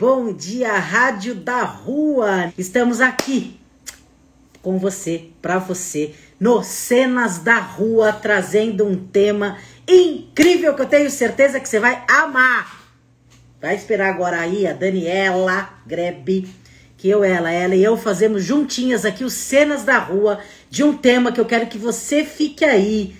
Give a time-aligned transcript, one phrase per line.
[0.00, 2.54] Bom dia, Rádio da Rua!
[2.56, 3.60] Estamos aqui
[4.62, 11.10] com você, para você, no Cenas da Rua, trazendo um tema incrível que eu tenho
[11.10, 12.80] certeza que você vai amar.
[13.60, 16.48] Vai esperar agora aí a Daniela Grebe,
[16.96, 20.40] que eu, ela, ela e eu fazemos juntinhas aqui os Cenas da Rua
[20.70, 23.14] de um tema que eu quero que você fique aí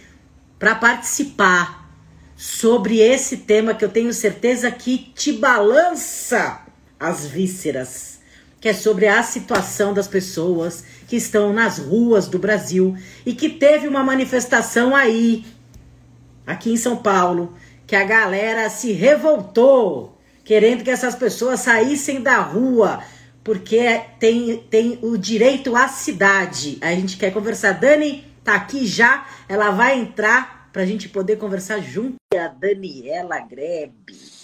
[0.58, 1.90] para participar
[2.34, 6.69] sobre esse tema que eu tenho certeza que te balança
[7.00, 8.20] as vísceras,
[8.60, 13.48] que é sobre a situação das pessoas que estão nas ruas do Brasil e que
[13.48, 15.46] teve uma manifestação aí,
[16.46, 17.54] aqui em São Paulo,
[17.86, 23.02] que a galera se revoltou, querendo que essas pessoas saíssem da rua,
[23.42, 26.76] porque tem, tem o direito à cidade.
[26.82, 27.72] A gente quer conversar.
[27.72, 32.16] Dani tá aqui já, ela vai entrar para a gente poder conversar junto.
[32.34, 34.39] A Daniela Grebe.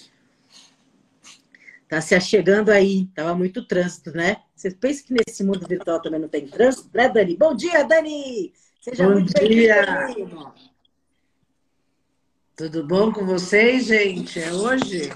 [1.88, 4.42] Tá se achegando aí, tava muito trânsito, né?
[4.56, 7.36] Você pensa que nesse mundo virtual também não tem trânsito, né, Dani?
[7.36, 8.52] Bom dia, Dani!
[8.80, 9.84] Seja bom muito dia!
[12.56, 14.40] Tudo bom com vocês, gente?
[14.40, 15.10] É hoje?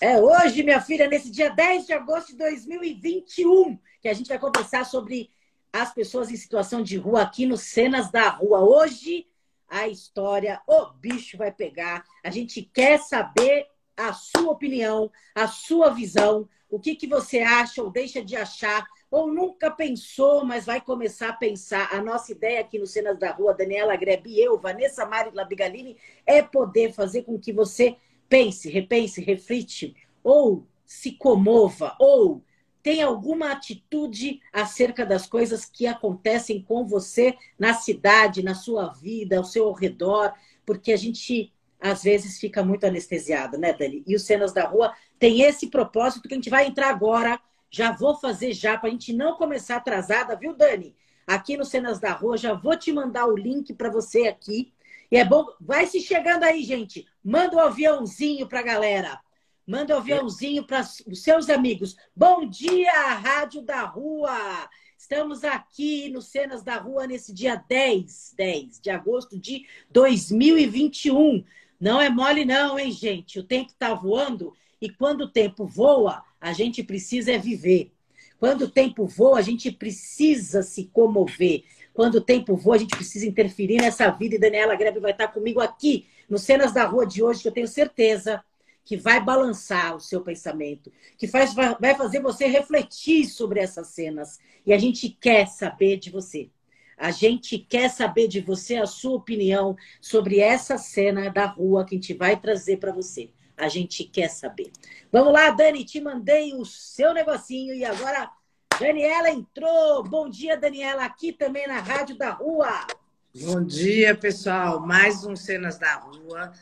[0.00, 4.40] É hoje, minha filha, nesse dia 10 de agosto de 2021, que a gente vai
[4.40, 5.30] conversar sobre
[5.72, 8.60] as pessoas em situação de rua aqui no Cenas da Rua.
[8.60, 9.26] Hoje,
[9.68, 12.04] a história, o bicho vai pegar.
[12.24, 13.66] A gente quer saber
[13.96, 18.86] a sua opinião, a sua visão, o que, que você acha ou deixa de achar,
[19.10, 21.94] ou nunca pensou, mas vai começar a pensar.
[21.94, 25.96] A nossa ideia aqui no Cenas da Rua, Daniela Grebe e eu, Vanessa Mari Labigalini,
[26.26, 27.96] é poder fazer com que você
[28.28, 32.42] pense, repense, reflite, ou se comova, ou
[32.82, 39.38] tem alguma atitude acerca das coisas que acontecem com você na cidade, na sua vida,
[39.38, 40.32] ao seu redor,
[40.64, 41.52] porque a gente
[41.90, 44.02] às vezes fica muito anestesiado, né, Dani?
[44.06, 47.40] E os Cenas da Rua tem esse propósito que a gente vai entrar agora.
[47.70, 50.96] Já vou fazer já, para a gente não começar atrasada, viu, Dani?
[51.26, 54.72] Aqui no Cenas da Rua, já vou te mandar o link para você aqui.
[55.10, 57.06] E é bom, vai se chegando aí, gente.
[57.22, 59.20] Manda o um aviãozinho para a galera.
[59.64, 61.96] Manda o um aviãozinho para os seus amigos.
[62.14, 64.68] Bom dia, Rádio da Rua!
[64.98, 71.44] Estamos aqui no Cenas da Rua nesse dia 10, 10 de agosto de 2021.
[71.80, 73.38] Não é mole não, hein, gente?
[73.38, 77.92] O tempo está voando e quando o tempo voa, a gente precisa é viver.
[78.38, 81.64] Quando o tempo voa, a gente precisa se comover.
[81.94, 84.34] Quando o tempo voa, a gente precisa interferir nessa vida.
[84.34, 87.52] E Daniela Grebe vai estar comigo aqui no Cenas da Rua de hoje, que eu
[87.52, 88.44] tenho certeza
[88.84, 94.38] que vai balançar o seu pensamento, que faz, vai fazer você refletir sobre essas cenas.
[94.64, 96.50] E a gente quer saber de você.
[96.96, 101.94] A gente quer saber de você a sua opinião sobre essa cena da rua que
[101.94, 103.30] a gente vai trazer para você.
[103.56, 104.70] A gente quer saber.
[105.12, 108.30] Vamos lá, Dani, te mandei o seu negocinho e agora
[108.78, 110.02] Daniela entrou.
[110.02, 112.86] Bom dia, Daniela, aqui também na Rádio da Rua.
[113.34, 114.80] Bom dia, pessoal.
[114.80, 116.52] Mais um Cenas da Rua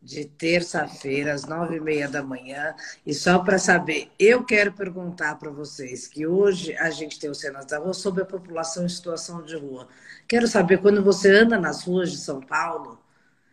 [0.00, 2.74] de terça-feira, às nove e meia da manhã.
[3.04, 7.34] E só para saber, eu quero perguntar para vocês que hoje a gente tem o
[7.34, 9.88] Cenas da Rua sobre a população em situação de rua.
[10.28, 12.98] Quero saber, quando você anda nas ruas de São Paulo...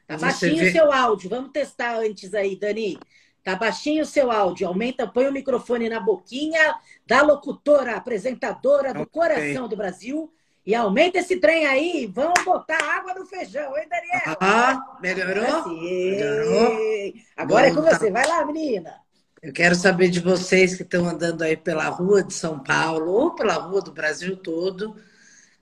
[0.08, 0.70] Tá baixinho vê...
[0.70, 1.30] o seu áudio.
[1.30, 3.00] Vamos testar antes aí, Dani.
[3.44, 4.68] Tá baixinho o seu áudio.
[4.68, 6.76] Aumenta, põe o microfone na boquinha
[7.08, 9.12] da locutora, apresentadora do okay.
[9.12, 10.32] coração do Brasil
[10.66, 14.38] e aumenta esse trem aí, vamos botar água no feijão, hein, Daniel?
[14.42, 15.70] Ah, melhorou?
[15.70, 17.14] melhorou.
[17.38, 18.10] Agora Bom, é com você.
[18.10, 18.96] Vai lá, menina.
[19.44, 23.36] Eu quero saber de vocês que estão andando aí pela rua de São Paulo ou
[23.36, 24.96] pela rua do Brasil todo.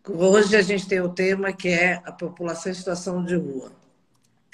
[0.08, 3.74] Hoje a gente tem o tema que é a população em situação de rua.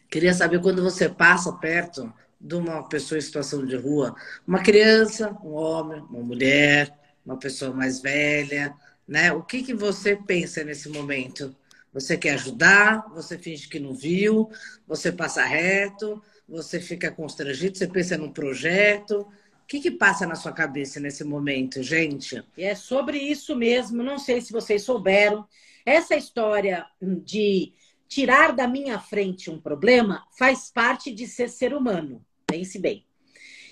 [0.10, 4.16] Queria saber quando você passa perto de uma pessoa em situação de rua,
[4.48, 6.92] uma criança, um homem, uma mulher,
[7.24, 8.74] uma pessoa mais velha,
[9.10, 9.34] né?
[9.34, 11.56] O que, que você pensa nesse momento?
[11.92, 13.10] Você quer ajudar?
[13.16, 14.50] Você finge que não viu?
[14.88, 16.22] Você passa reto?
[16.48, 17.76] Você fica constrangido?
[17.76, 19.22] Você pensa num projeto?
[19.22, 22.44] O que, que passa na sua cabeça nesse momento, gente?
[22.56, 24.04] É sobre isso mesmo.
[24.04, 25.48] Não sei se vocês souberam.
[25.84, 27.74] Essa história de
[28.08, 32.24] tirar da minha frente um problema faz parte de ser ser humano.
[32.46, 33.09] Pense bem.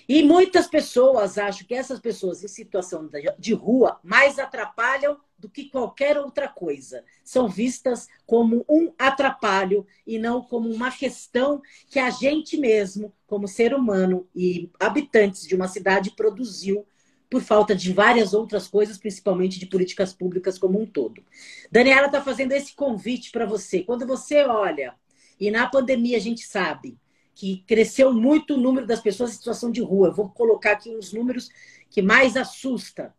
[0.08, 5.68] E muitas pessoas acham que essas pessoas em situação de rua mais atrapalham do que
[5.68, 7.04] qualquer outra coisa.
[7.22, 11.60] São vistas como um atrapalho e não como uma questão
[11.90, 16.86] que a gente mesmo, como ser humano e habitantes de uma cidade, produziu
[17.28, 21.22] por falta de várias outras coisas, principalmente de políticas públicas como um todo.
[21.70, 23.82] Daniela está fazendo esse convite para você.
[23.82, 24.94] Quando você olha,
[25.38, 26.98] e na pandemia a gente sabe
[27.38, 30.08] que cresceu muito o número das pessoas em situação de rua.
[30.08, 31.48] Eu vou colocar aqui uns números
[31.88, 33.14] que mais assusta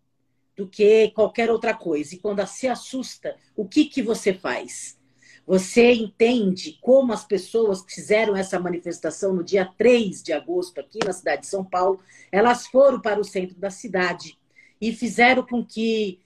[0.58, 2.14] do que qualquer outra coisa.
[2.14, 5.00] E quando se assusta, o que, que você faz?
[5.48, 11.00] Você entende como as pessoas que fizeram essa manifestação no dia 3 de agosto, aqui
[11.06, 14.38] na cidade de São Paulo, elas foram para o centro da cidade
[14.82, 16.20] e fizeram com que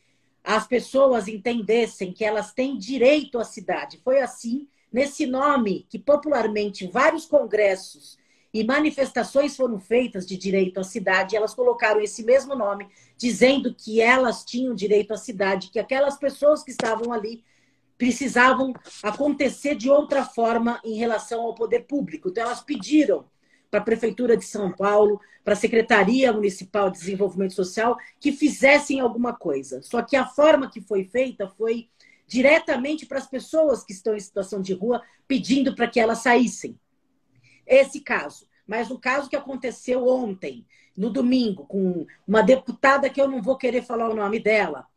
[0.43, 4.01] as pessoas entendessem que elas têm direito à cidade.
[4.03, 8.17] Foi assim nesse nome que popularmente vários congressos
[8.53, 12.87] e manifestações foram feitas de direito à cidade, elas colocaram esse mesmo nome,
[13.17, 17.43] dizendo que elas tinham direito à cidade, que aquelas pessoas que estavam ali
[17.97, 22.29] precisavam acontecer de outra forma em relação ao poder público.
[22.29, 23.25] Então, elas pediram
[23.71, 28.99] para a Prefeitura de São Paulo, para a Secretaria Municipal de Desenvolvimento Social, que fizessem
[28.99, 29.81] alguma coisa.
[29.81, 31.89] Só que a forma que foi feita foi
[32.33, 36.79] diretamente para as pessoas que estão em situação de rua, pedindo para que elas saíssem.
[37.63, 38.47] Esse caso.
[38.65, 40.65] Mas o caso que aconteceu ontem,
[40.97, 44.87] no domingo, com uma deputada que eu não vou querer falar o nome dela,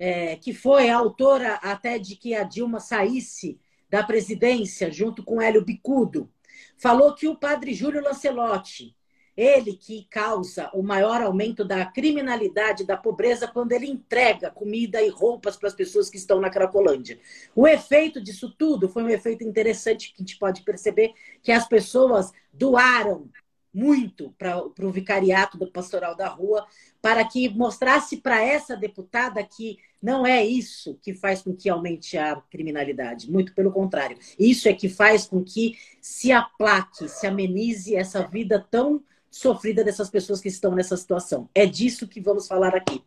[0.00, 5.40] é, que foi a autora até de que a Dilma saísse da presidência junto com
[5.40, 6.28] Hélio Bicudo,
[6.76, 8.96] falou que o padre Júlio Lancelotti,
[9.36, 15.08] ele que causa o maior aumento da criminalidade, da pobreza, quando ele entrega comida e
[15.08, 17.18] roupas para as pessoas que estão na Cracolândia.
[17.54, 21.12] O efeito disso tudo foi um efeito interessante que a gente pode perceber
[21.42, 23.28] que as pessoas doaram
[23.72, 26.66] muito para o vicariato do Pastoral da Rua,
[27.00, 32.16] para que mostrasse para essa deputada que não é isso que faz com que aumente
[32.16, 34.18] a criminalidade, muito pelo contrário.
[34.38, 40.10] Isso é que faz com que se aplaque, se amenize essa vida tão sofrida dessas
[40.10, 41.48] pessoas que estão nessa situação.
[41.54, 43.02] É disso que vamos falar aqui.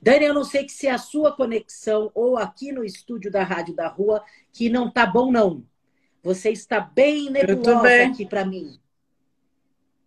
[0.00, 3.74] Dani, eu não sei se é a sua conexão ou aqui no estúdio da Rádio
[3.74, 4.22] da Rua
[4.52, 5.64] que não tá bom, não.
[6.22, 8.10] Você está bem nebulosa bem.
[8.10, 8.78] aqui para mim.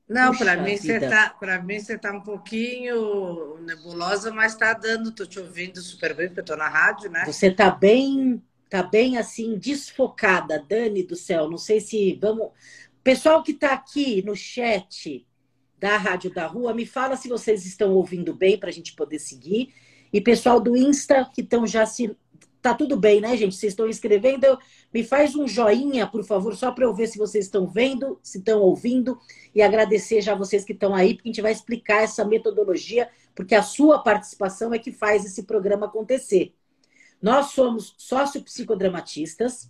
[0.08, 5.12] Não, para mim você tá, para mim você tá um pouquinho nebulosa, mas está dando,
[5.12, 7.26] tô te ouvindo super bem, porque eu tô na rádio, né?
[7.26, 11.50] Você tá bem, tá bem assim desfocada, Dani do céu.
[11.50, 12.52] Não sei se vamos,
[13.04, 15.26] pessoal que está aqui no chat,
[15.80, 19.20] da Rádio da Rua, me fala se vocês estão ouvindo bem para a gente poder
[19.20, 19.74] seguir.
[20.12, 22.16] E pessoal do Insta, que estão já se.
[22.62, 23.56] Tá tudo bem, né, gente?
[23.56, 24.58] Vocês estão escrevendo.
[24.94, 28.40] Me faz um joinha, por favor, só para eu ver se vocês estão vendo, se
[28.40, 29.20] estão ouvindo.
[29.54, 33.54] E agradecer já vocês que estão aí, porque a gente vai explicar essa metodologia, porque
[33.54, 36.56] a sua participação é que faz esse programa acontecer.
[37.22, 39.70] Nós somos sócio-psicodramatistas.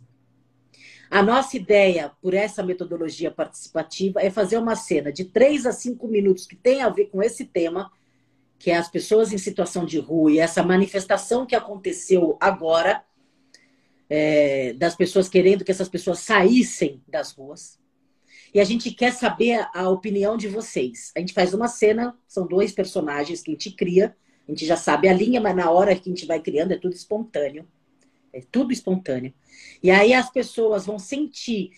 [1.10, 6.08] A nossa ideia, por essa metodologia participativa, é fazer uma cena de três a cinco
[6.08, 7.92] minutos que tem a ver com esse tema,
[8.58, 13.04] que é as pessoas em situação de rua e essa manifestação que aconteceu agora,
[14.10, 17.80] é, das pessoas querendo que essas pessoas saíssem das ruas.
[18.54, 21.12] E a gente quer saber a opinião de vocês.
[21.16, 24.16] A gente faz uma cena, são dois personagens que a gente cria,
[24.48, 26.78] a gente já sabe a linha, mas na hora que a gente vai criando é
[26.78, 27.68] tudo espontâneo.
[28.36, 29.34] É tudo espontâneo.
[29.82, 31.72] E aí as pessoas vão sentir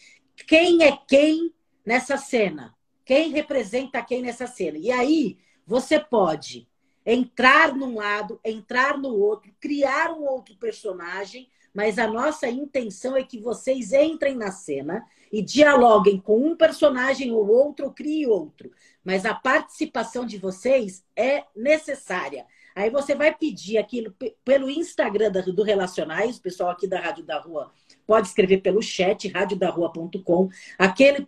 [0.48, 1.54] quem é quem
[1.86, 2.76] nessa cena.
[3.06, 4.78] Quem representa quem nessa cena.
[4.80, 6.68] E aí você pode
[7.06, 13.24] entrar num lado, entrar no outro, criar um outro personagem, mas a nossa intenção é
[13.24, 18.72] que vocês entrem na cena e dialoguem com um personagem ou outro, ou crie outro.
[19.04, 22.48] Mas a participação de vocês é necessária.
[22.78, 24.16] Aí você vai pedir aquilo
[24.46, 27.72] pelo Instagram do Relacionais, o pessoal aqui da Rádio da Rua
[28.06, 30.48] pode escrever pelo chat, radiodarrua.com.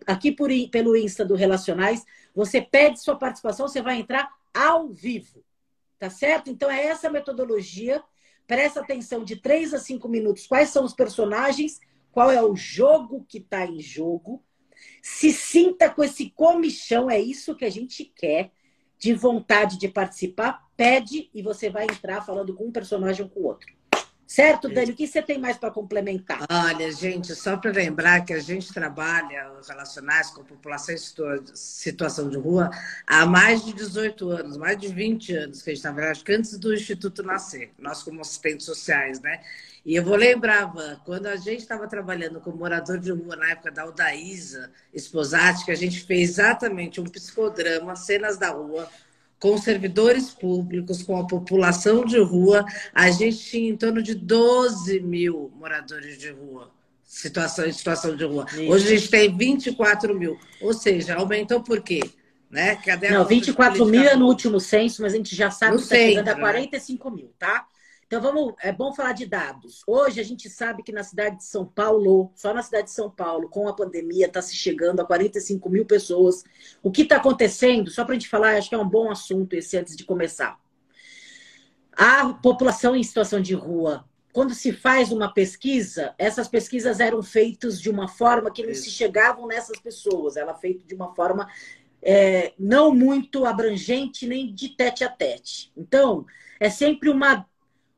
[0.06, 5.42] Aqui por, pelo Insta do Relacionais, você pede sua participação, você vai entrar ao vivo.
[5.98, 6.50] Tá certo?
[6.50, 8.00] Então é essa metodologia.
[8.46, 10.46] Presta atenção de 3 a 5 minutos.
[10.46, 11.80] Quais são os personagens?
[12.12, 14.40] Qual é o jogo que está em jogo?
[15.02, 18.52] Se sinta com esse comichão, é isso que a gente quer
[19.00, 23.40] de vontade de participar, pede e você vai entrar falando com um personagem ou com
[23.40, 23.79] o outro.
[24.30, 24.92] Certo, Dani?
[24.92, 26.46] O que você tem mais para complementar?
[26.48, 30.98] Olha, gente, só para lembrar que a gente trabalha relacionados com a população em
[31.52, 32.70] situação de rua
[33.04, 36.32] há mais de 18 anos, mais de 20 anos que a gente trabalha, acho que
[36.32, 39.40] antes do Instituto nascer, nós como assistentes sociais, né?
[39.84, 43.50] E eu vou lembrar, Van, quando a gente estava trabalhando com morador de rua na
[43.50, 48.88] época da Aldaísa Esposati, que a gente fez exatamente um psicodrama, cenas da rua,
[49.40, 55.00] com servidores públicos, com a população de rua, a gente tinha em torno de 12
[55.00, 56.70] mil moradores de rua,
[57.02, 58.44] situação, em situação de rua.
[58.52, 58.70] Isso.
[58.70, 60.38] Hoje a gente tem 24 mil.
[60.60, 62.00] Ou seja, aumentou por quê?
[62.50, 62.76] Né?
[62.76, 65.84] Cadê Não, 24 mil é no último censo, mas a gente já sabe no que
[65.84, 67.16] está chegando a 45 né?
[67.16, 67.66] mil, tá?
[68.10, 69.84] Então vamos, é bom falar de dados.
[69.86, 73.08] Hoje a gente sabe que na cidade de São Paulo, só na cidade de São
[73.08, 76.42] Paulo, com a pandemia, está se chegando a 45 mil pessoas.
[76.82, 77.88] O que está acontecendo?
[77.88, 80.58] Só para a gente falar, acho que é um bom assunto esse antes de começar.
[81.92, 87.80] A população em situação de rua, quando se faz uma pesquisa, essas pesquisas eram feitas
[87.80, 90.36] de uma forma que não se chegavam nessas pessoas.
[90.36, 91.48] Ela é feita de uma forma
[92.02, 95.70] é, não muito abrangente nem de tete a tete.
[95.76, 96.26] Então,
[96.58, 97.46] é sempre uma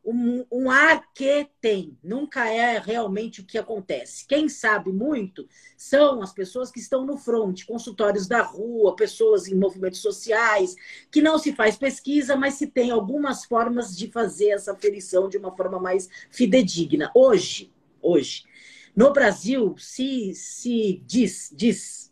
[0.04, 4.26] um, um, ar que tem, nunca é realmente o que acontece.
[4.26, 9.54] Quem sabe muito são as pessoas que estão no front, consultórios da rua, pessoas em
[9.54, 10.74] movimentos sociais,
[11.10, 15.38] que não se faz pesquisa, mas se tem algumas formas de fazer essa aferição de
[15.38, 17.10] uma forma mais fidedigna.
[17.14, 18.44] Hoje, hoje,
[18.94, 22.11] no Brasil, se, se diz, diz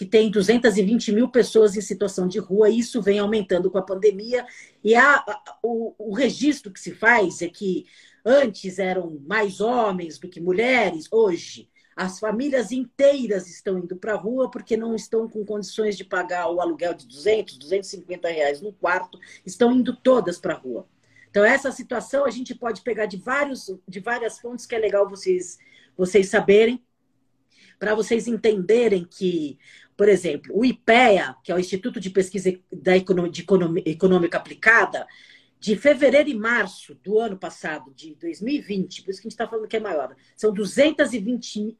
[0.00, 3.82] que tem 220 mil pessoas em situação de rua, e isso vem aumentando com a
[3.82, 4.46] pandemia.
[4.82, 5.22] E a,
[5.62, 7.84] o, o registro que se faz é que
[8.24, 14.16] antes eram mais homens do que mulheres, hoje as famílias inteiras estão indo para a
[14.16, 18.72] rua porque não estão com condições de pagar o aluguel de 200, 250 reais no
[18.72, 20.88] quarto, estão indo todas para a rua.
[21.28, 25.06] Então, essa situação a gente pode pegar de, vários, de várias fontes que é legal
[25.06, 25.58] vocês,
[25.94, 26.82] vocês saberem,
[27.80, 29.58] para vocês entenderem que
[30.00, 35.06] por exemplo, o IPEA, que é o Instituto de Pesquisa da Economia, Econômica Aplicada,
[35.58, 39.46] de fevereiro e março do ano passado, de 2020, por isso que a gente está
[39.46, 41.76] falando que é maior, são 221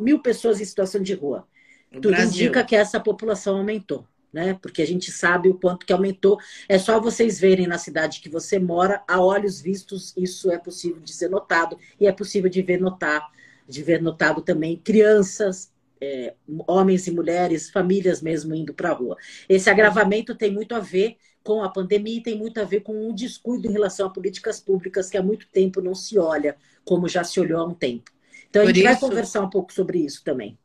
[0.00, 1.46] mil pessoas em situação de rua.
[1.92, 2.46] No Tudo Brasil.
[2.46, 4.58] indica que essa população aumentou, né?
[4.62, 6.38] Porque a gente sabe o quanto que aumentou.
[6.70, 11.02] É só vocês verem na cidade que você mora, a olhos vistos, isso é possível
[11.02, 13.30] de ser notado, e é possível de ver notar,
[13.68, 16.34] de ver notado também crianças, é,
[16.66, 19.16] homens e mulheres, famílias mesmo indo para a rua.
[19.48, 23.08] Esse agravamento tem muito a ver com a pandemia e tem muito a ver com
[23.08, 27.08] um descuido em relação a políticas públicas que há muito tempo não se olha, como
[27.08, 28.10] já se olhou há um tempo.
[28.50, 30.58] Então, a gente isso, vai conversar um pouco sobre isso também.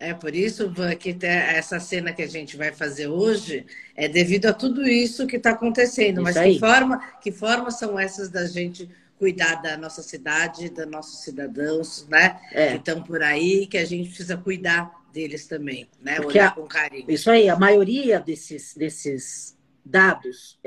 [0.00, 3.66] É por isso que essa cena que a gente vai fazer hoje
[3.96, 6.22] é devido a tudo isso que está acontecendo.
[6.22, 10.86] Isso Mas que forma, que forma são essas da gente cuidar da nossa cidade, dos
[10.86, 12.40] nossos cidadãos, né?
[12.52, 12.70] É.
[12.70, 16.16] Que estão por aí, que a gente precisa cuidar deles também, né?
[16.16, 17.10] Porque Olhar a, com carinho.
[17.10, 20.58] Isso aí, a maioria desses, desses dados,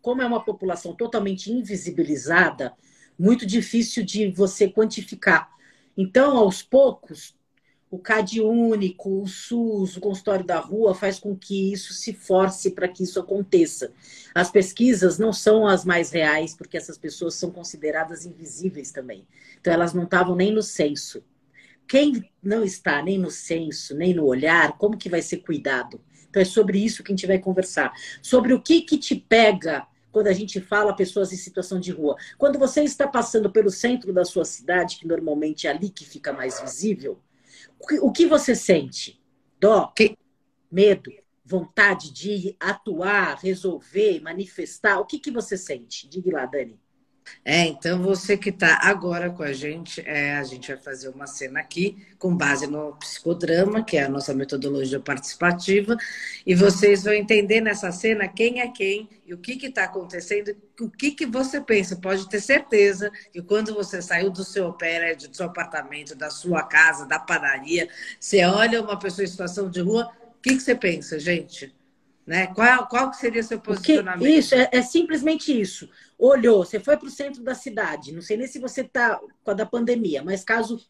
[0.00, 2.72] como é uma população totalmente invisibilizada,
[3.18, 5.50] muito difícil de você quantificar.
[5.96, 7.34] Então, aos poucos,
[7.90, 12.70] o CAD único, o SUS, o consultório da rua faz com que isso se force
[12.70, 13.92] para que isso aconteça.
[14.32, 19.26] As pesquisas não são as mais reais, porque essas pessoas são consideradas invisíveis também.
[19.60, 21.24] Então, elas não estavam nem no censo.
[21.88, 26.00] Quem não está nem no censo, nem no olhar, como que vai ser cuidado?
[26.28, 27.92] Então, é sobre isso que a gente vai conversar.
[28.22, 32.16] Sobre o que, que te pega quando a gente fala pessoas em situação de rua.
[32.38, 36.32] Quando você está passando pelo centro da sua cidade, que normalmente é ali que fica
[36.32, 37.20] mais visível,
[38.02, 39.22] o que você sente?
[39.58, 40.16] Dó, que...
[40.70, 41.10] medo,
[41.44, 45.00] vontade de atuar, resolver, manifestar?
[45.00, 46.08] O que, que você sente?
[46.08, 46.80] Diga lá, Dani.
[47.44, 51.26] É, então você que está agora com a gente, é, a gente vai fazer uma
[51.26, 55.96] cena aqui com base no psicodrama, que é a nossa metodologia participativa,
[56.46, 60.90] e vocês vão entender nessa cena quem é quem e o que está acontecendo, o
[60.90, 61.96] que, que você pensa.
[61.96, 66.62] Pode ter certeza que quando você saiu do seu prédio, do seu apartamento, da sua
[66.62, 70.74] casa, da padaria, você olha uma pessoa em situação de rua, o que, que você
[70.74, 71.74] pensa, gente?
[72.30, 72.46] Né?
[72.46, 74.20] Qual, qual seria seu posicionamento?
[74.20, 75.90] Porque isso, é, é, simplesmente isso.
[76.16, 79.50] Olhou, você foi para o centro da cidade, não sei nem se você está com
[79.50, 80.80] a da pandemia, mas caso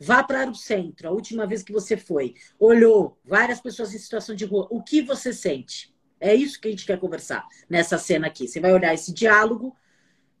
[0.00, 4.34] vá para o centro, a última vez que você foi, olhou várias pessoas em situação
[4.34, 5.94] de rua, o que você sente?
[6.18, 8.48] É isso que a gente quer conversar nessa cena aqui.
[8.48, 9.76] Você vai olhar esse diálogo,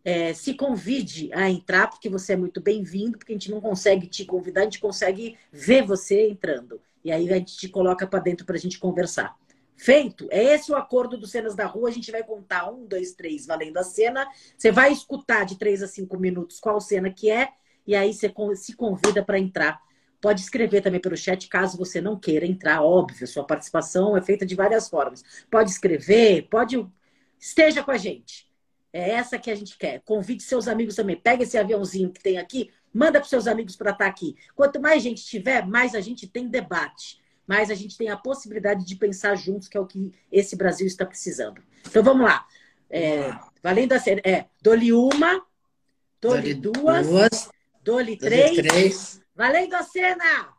[0.02, 4.06] é, se convide a entrar, porque você é muito bem-vindo, porque a gente não consegue
[4.06, 6.80] te convidar, a gente consegue ver você entrando.
[7.04, 9.36] E aí a gente te coloca para dentro para a gente conversar.
[9.76, 10.26] Feito?
[10.30, 11.88] É esse o acordo dos cenas da rua.
[11.88, 14.26] A gente vai contar um, dois, três, valendo a cena.
[14.56, 17.50] Você vai escutar de três a cinco minutos qual cena que é,
[17.86, 19.80] e aí você se convida para entrar.
[20.20, 23.26] Pode escrever também pelo chat, caso você não queira entrar, óbvio.
[23.26, 25.22] Sua participação é feita de várias formas.
[25.50, 26.84] Pode escrever, pode.
[27.38, 28.46] Esteja com a gente.
[28.92, 30.00] É essa que a gente quer.
[30.00, 31.16] Convide seus amigos também.
[31.16, 34.34] Pega esse aviãozinho que tem aqui, manda para seus amigos para estar tá aqui.
[34.54, 38.84] Quanto mais gente tiver, mais a gente tem debate mas a gente tem a possibilidade
[38.84, 41.62] de pensar juntos, que é o que esse Brasil está precisando.
[41.86, 42.46] Então vamos lá.
[42.90, 43.30] É,
[43.62, 45.44] valendo a ser, é, dole uma,
[46.20, 47.50] dole duas, duas
[47.82, 49.20] dole três, três.
[49.34, 50.56] Valendo a cena!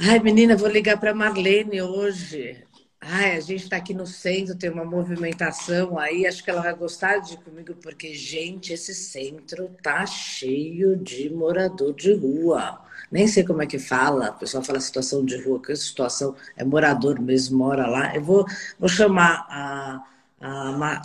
[0.00, 2.66] Ai, menina, vou ligar para Marlene hoje.
[3.00, 6.26] Ai, a gente está aqui no centro, tem uma movimentação aí.
[6.26, 11.28] Acho que ela vai gostar de ir comigo, porque, gente, esse centro tá cheio de
[11.28, 12.80] morador de rua.
[13.12, 16.64] Nem sei como é que fala, o pessoal fala situação de rua, que situação é
[16.64, 18.16] morador mesmo, mora lá.
[18.16, 18.46] Eu vou,
[18.78, 20.02] vou chamar a,
[20.40, 21.02] a,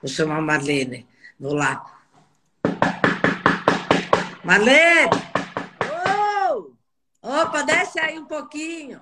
[0.00, 1.04] vou chamar a Marlene.
[1.38, 1.84] Vou lá.
[4.44, 5.10] Marlene!
[5.82, 6.70] Oh!
[7.20, 9.00] Opa, desce aí um pouquinho.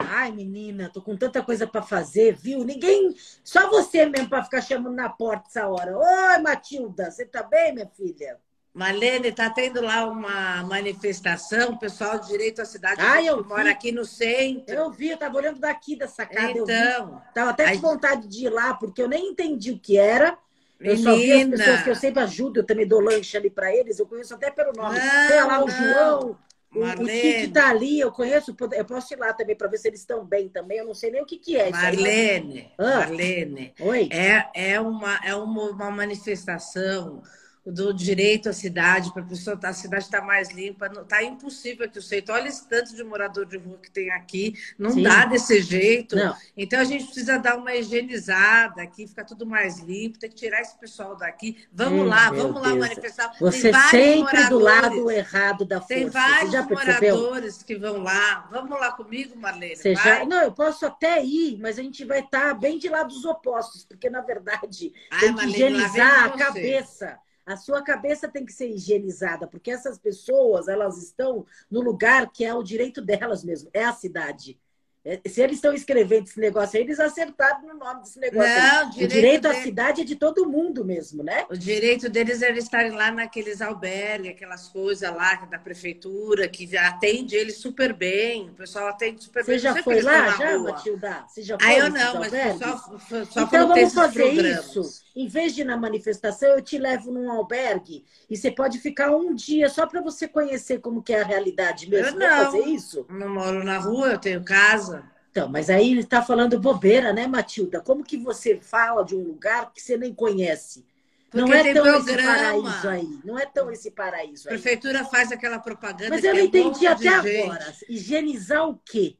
[0.00, 2.64] Ai, menina, tô com tanta coisa para fazer, viu?
[2.64, 5.96] Ninguém, só você mesmo para ficar chamando na porta essa hora.
[5.96, 8.38] Oi, Matilda, você tá bem, minha filha?
[8.78, 13.70] Marlene, tá tendo lá uma manifestação, pessoal de direito à cidade ah, eu mora vi.
[13.70, 14.72] aqui no centro.
[14.72, 16.52] Eu vi, eu tava olhando daqui da sacada.
[16.52, 20.38] Então, tava até com vontade de ir lá, porque eu nem entendi o que era.
[20.78, 21.10] Eu Menina.
[21.10, 23.98] só vi as pessoas que eu sempre ajudo, eu também dou lanche ali para eles,
[23.98, 24.96] eu conheço até pelo nome.
[25.26, 26.38] Tem lá o João,
[26.70, 27.18] Marlene.
[27.18, 29.98] O, Cid tá ali, eu conheço, eu posso ir lá também para ver se eles
[29.98, 30.78] estão bem também.
[30.78, 31.68] Eu não sei nem o que, que é.
[31.68, 32.98] Marlene, ah.
[32.98, 34.08] Marlene, Oi?
[34.12, 37.22] É, é, uma, é uma, uma manifestação
[37.70, 40.86] do direito à cidade, para a pessoa a cidade estar tá mais limpa.
[40.86, 42.34] Está impossível aqui o centro.
[42.34, 44.54] Olha esse tanto de morador de rua que tem aqui.
[44.78, 45.02] Não Sim.
[45.02, 46.16] dá desse jeito.
[46.16, 46.34] Não.
[46.56, 50.60] Então a gente precisa dar uma higienizada aqui, ficar tudo mais limpo, tem que tirar
[50.60, 51.64] esse pessoal daqui.
[51.72, 53.32] Vamos hum, lá, vamos lá manifestar.
[53.38, 55.94] Você sempre do lado errado da força.
[55.94, 58.48] Tem vários moradores que vão lá.
[58.50, 59.76] Vamos lá comigo, Marlene.
[59.76, 60.24] Você já...
[60.24, 63.84] Não, eu posso até ir, mas a gente vai estar tá bem de lados opostos,
[63.84, 67.18] porque na verdade Ai, tem que Marlene, higienizar a cabeça
[67.48, 72.44] a sua cabeça tem que ser higienizada, porque essas pessoas, elas estão no lugar que
[72.44, 74.60] é o direito delas mesmo, é a cidade.
[75.04, 78.50] É, se eles estão escrevendo esse negócio aí, eles acertaram no nome desse negócio.
[78.50, 81.46] Não, o direito, o direito à cidade é de todo mundo mesmo, né?
[81.48, 87.36] O direito deles é estarem lá naqueles albergues, aquelas coisas lá da prefeitura, que atende
[87.36, 88.50] eles super bem.
[88.50, 89.60] O pessoal atende super Você bem.
[89.60, 90.72] Já foi lá, já, rua.
[90.72, 91.24] Matilda?
[91.26, 94.82] Você já foi ah, eu não, mas só, só Então vamos fazer isso.
[95.14, 99.10] Em vez de ir na manifestação, eu te levo num albergue e você pode ficar
[99.10, 102.20] um dia só para você conhecer como que é a realidade mesmo.
[102.20, 103.06] Eu não, fazer isso?
[103.08, 104.97] Não moro na rua, eu tenho casa.
[105.30, 107.80] Então, mas aí ele está falando bobeira, né, Matilda?
[107.80, 110.84] Como que você fala de um lugar que você nem conhece?
[111.30, 111.98] Porque não é tão programa.
[111.98, 113.20] esse paraíso aí.
[113.24, 114.54] Não é tão esse paraíso aí.
[114.54, 116.10] A prefeitura faz aquela propaganda.
[116.10, 117.74] Mas eu não é entendi até agora.
[117.88, 119.16] Higienizar o quê?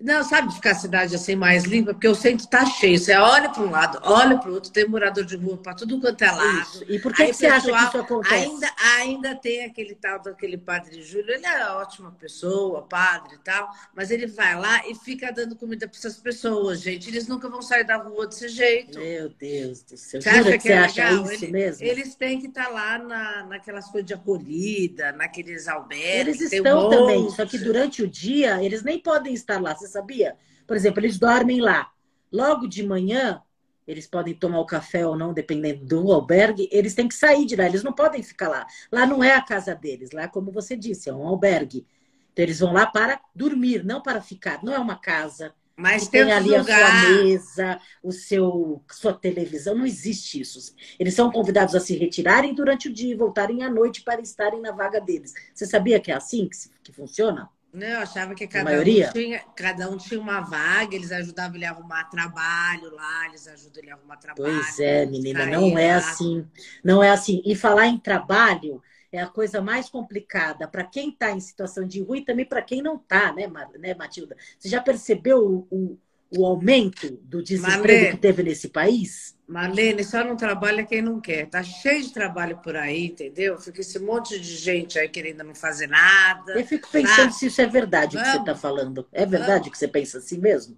[0.00, 1.92] Não, sabe ficar a cidade assim mais limpa?
[1.94, 2.98] Porque o centro tá cheio.
[2.98, 6.00] Você olha para um lado, olha para o outro, tem morador de rua para tudo
[6.00, 6.60] quanto é lado.
[6.60, 6.84] Isso.
[6.88, 8.34] E por que, que você pessoal, acha que isso acontece?
[8.34, 8.68] Ainda,
[8.98, 11.30] ainda tem aquele tal daquele padre Júlio.
[11.30, 15.88] Ele é ótima pessoa, padre e tal, mas ele vai lá e fica dando comida
[15.88, 17.08] para essas pessoas, gente.
[17.08, 18.98] Eles nunca vão sair da rua desse jeito.
[18.98, 20.20] Meu Deus do céu.
[20.20, 21.32] Você acha que, que você é acha legal?
[21.32, 21.86] isso Ele, mesmo?
[21.86, 26.40] Eles têm que estar tá lá na, naquelas coisas de acolhida, naqueles albergues.
[26.40, 29.88] Eles estão um também, só que durante o dia eles nem podem estar lá, você
[29.88, 30.36] sabia?
[30.66, 31.90] Por exemplo, eles dormem lá.
[32.32, 33.42] Logo de manhã,
[33.86, 37.54] eles podem tomar o café ou não, dependendo do albergue, eles têm que sair de
[37.54, 38.66] lá, eles não podem ficar lá.
[38.90, 41.86] Lá não é a casa deles, lá, como você disse, é um albergue.
[42.32, 44.62] Então, eles vão lá para dormir, não para ficar.
[44.64, 45.54] Não é uma casa.
[45.76, 46.82] Mas tem, tem ali lugar.
[46.82, 50.74] a sua mesa, o seu, sua televisão, não existe isso.
[50.98, 54.60] Eles são convidados a se retirarem durante o dia e voltarem à noite para estarem
[54.60, 55.32] na vaga deles.
[55.52, 57.48] Você sabia que é assim que, que funciona?
[57.74, 61.64] Não, eu achava que cada um, tinha, cada um tinha uma vaga, eles ajudavam ele
[61.64, 64.54] a arrumar trabalho lá, eles ajudam ele a arrumar trabalho.
[64.54, 65.98] Pois é, menina, não é lá.
[65.98, 66.46] assim.
[66.84, 67.42] Não é assim.
[67.44, 72.00] E falar em trabalho é a coisa mais complicada para quem está em situação de
[72.00, 74.36] rua e também para quem não está, né, né, Matilda?
[74.56, 75.98] Você já percebeu o, o,
[76.36, 79.36] o aumento do desemprego Marlene, que teve nesse país?
[79.46, 81.46] Marlene, só não trabalha quem não quer.
[81.48, 83.58] Tá cheio de trabalho por aí, entendeu?
[83.58, 86.58] Fica esse monte de gente aí querendo não fazer nada.
[86.58, 89.06] Eu fico pensando se isso é verdade o que você está falando.
[89.12, 89.70] É verdade Vamos.
[89.70, 90.76] que você pensa assim mesmo?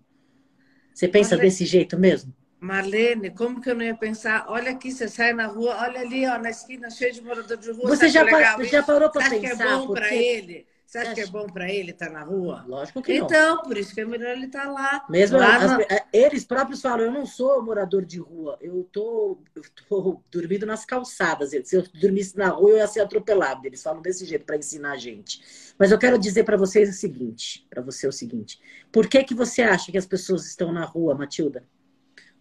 [0.92, 2.34] Você pensa Marlene, desse jeito mesmo?
[2.58, 4.46] Marlene, como que eu não ia pensar?
[4.48, 7.70] Olha aqui, você sai na rua, olha ali, ó, na esquina, cheio de morador de
[7.70, 7.88] rua.
[7.88, 9.56] Você já, legal, já parou para pensar?
[9.56, 10.66] que é bom para ele?
[10.86, 12.64] Você acha que é bom para ele estar tá na rua?
[12.68, 13.26] Lógico que não.
[13.26, 15.04] Então, por isso que é melhor ele estar tá lá.
[15.10, 15.82] Mesmo lá as, na...
[15.82, 20.64] É, eles próprios falam, eu não sou morador de rua, eu tô, eu tô dormindo
[20.64, 21.50] nas calçadas.
[21.64, 23.66] Se eu dormisse na rua, eu ia ser atropelado.
[23.66, 25.40] Eles falam desse jeito para ensinar a gente.
[25.76, 28.60] Mas eu quero dizer para vocês o seguinte, para você o seguinte.
[28.92, 31.64] Por que que você acha que as pessoas estão na rua, Matilda?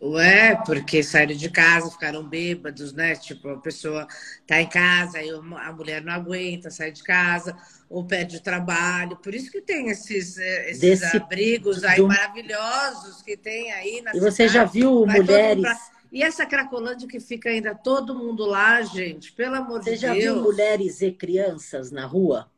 [0.02, 3.16] Ué, porque saíram de casa, ficaram bêbados, né?
[3.16, 4.06] Tipo, a pessoa
[4.46, 7.58] tá em casa, aí a mulher não aguenta, sai de casa,
[7.90, 9.18] ou perde o trabalho.
[9.18, 12.08] Por isso que tem esses, eh, esses Desse, abrigos aí do...
[12.08, 14.20] maravilhosos que tem aí na E cidade.
[14.20, 15.62] você já viu Vai mulheres...
[15.62, 15.76] Pra...
[16.12, 20.00] E essa Cracolândia que fica ainda todo mundo lá, gente, pelo amor você de Deus.
[20.00, 22.50] Você já viu mulheres e crianças na rua?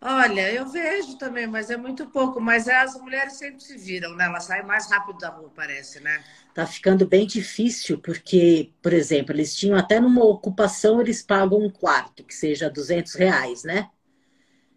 [0.00, 2.40] Olha, eu vejo também, mas é muito pouco.
[2.40, 4.26] Mas as mulheres sempre se viram, né?
[4.26, 6.22] Elas saem mais rápido da rua, parece, né?
[6.58, 11.70] Tá ficando bem difícil, porque, por exemplo, eles tinham até numa ocupação, eles pagam um
[11.70, 13.88] quarto, que seja 200 reais, né?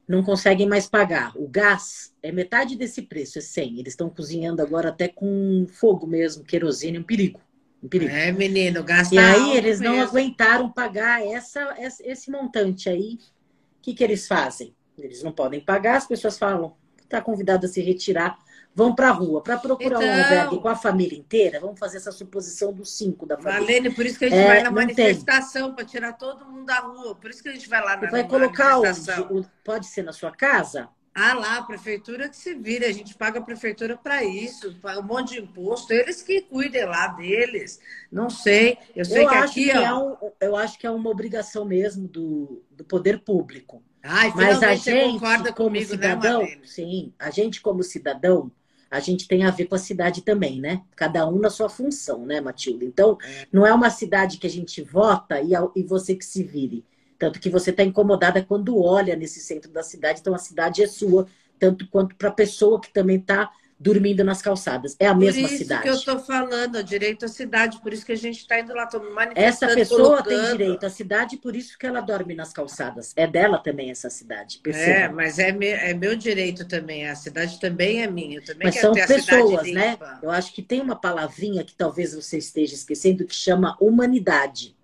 [0.07, 1.35] Não conseguem mais pagar.
[1.35, 3.79] O gás é metade desse preço, é 100.
[3.79, 7.41] Eles estão cozinhando agora até com fogo mesmo, querosene, um perigo.
[7.81, 8.11] Um perigo.
[8.11, 9.95] É, menino, gasta E aí eles mesmo.
[9.95, 13.13] não aguentaram pagar essa, esse montante aí.
[13.15, 14.75] O que, que eles fazem?
[14.99, 18.37] Eles não podem pagar, as pessoas falam, está convidado a se retirar,
[18.73, 20.07] vão para a rua para procurar então...
[20.07, 21.59] um albergue com a família inteira.
[21.59, 23.59] Vamos fazer essa suposição dos cinco da família.
[23.59, 26.79] Valene, por isso que a gente é, vai na manifestação para tirar todo mundo da
[26.79, 27.15] rua.
[27.15, 29.47] Por isso que a gente vai lá na vai colocar onde?
[29.63, 30.89] Pode ser na sua casa?
[31.13, 35.01] Ah lá, a prefeitura que se vira, a gente paga a prefeitura para isso, paga
[35.01, 37.81] um monte de imposto, eles que cuidem lá deles.
[38.09, 39.71] Não sei, eu sei eu que aqui.
[39.71, 39.81] Que ó...
[39.81, 44.63] é um, eu acho que é uma obrigação mesmo do, do poder público Ai, Mas
[44.63, 48.51] a gente, concorda como comigo, né, cidadão, né, sim, a gente como cidadão,
[48.91, 50.83] a gente tem a ver com a cidade também, né?
[50.97, 52.83] Cada um na sua função, né, Matilda?
[52.83, 53.47] Então, é.
[53.49, 56.83] não é uma cidade que a gente vota e, e você que se vire.
[57.17, 60.87] Tanto que você está incomodada quando olha nesse centro da cidade, então a cidade é
[60.87, 61.25] sua,
[61.57, 63.49] tanto quanto para a pessoa que também está
[63.81, 64.95] dormindo nas calçadas.
[64.99, 65.81] É a mesma cidade.
[65.81, 68.37] Por isso que eu estou falando, o direito à cidade, por isso que a gente
[68.37, 69.47] está indo lá, estamos manifestando.
[69.47, 70.27] Essa pessoa colocando.
[70.27, 73.11] tem direito à cidade, por isso que ela dorme nas calçadas.
[73.15, 74.59] É dela também essa cidade.
[74.59, 74.91] Perceba.
[74.91, 77.09] É, mas é, me, é meu direito também.
[77.09, 78.37] A cidade também é minha.
[78.37, 79.97] Eu também mas são pessoas, né?
[80.21, 84.75] Eu acho que tem uma palavrinha que talvez você esteja esquecendo que chama humanidade.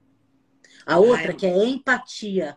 [0.88, 2.56] A outra Ai, que é empatia.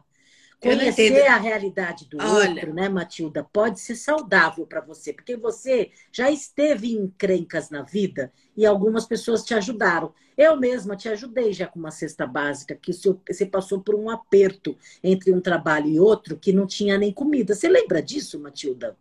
[0.61, 5.90] Conhecer a realidade do Olha, outro, né, Matilda, pode ser saudável para você, porque você
[6.12, 10.12] já esteve em encrencas na vida e algumas pessoas te ajudaram.
[10.37, 14.77] Eu mesma te ajudei já com uma cesta básica, que você passou por um aperto
[15.03, 17.55] entre um trabalho e outro que não tinha nem comida.
[17.55, 18.96] Você lembra disso, Matilda?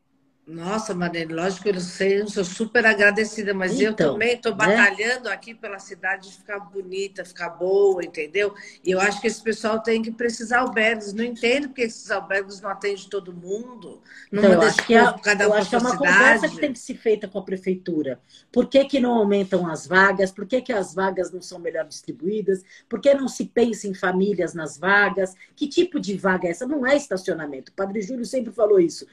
[0.50, 4.52] Nossa, Marlene, lógico que eu sei, eu sou super agradecida, mas então, eu também estou
[4.54, 4.58] né?
[4.58, 5.32] batalhando né?
[5.32, 8.56] aqui pela cidade de ficar bonita, ficar boa, entendeu?
[8.84, 11.14] E eu acho que esse pessoal tem que precisar albergues.
[11.14, 14.02] Não entendo porque esses albergues não atendem todo mundo.
[14.32, 16.18] Não então, eu acho que, é, cada eu acho que é uma cidade.
[16.18, 18.20] conversa que tem que ser feita com a prefeitura.
[18.52, 20.32] Por que, que não aumentam as vagas?
[20.32, 22.64] Por que, que as vagas não são melhor distribuídas?
[22.90, 25.36] Por que não se pensa em famílias nas vagas?
[25.56, 26.66] Que tipo de vaga é essa?
[26.66, 27.72] Não é estacionamento.
[27.72, 29.06] O Padre Júlio sempre falou isso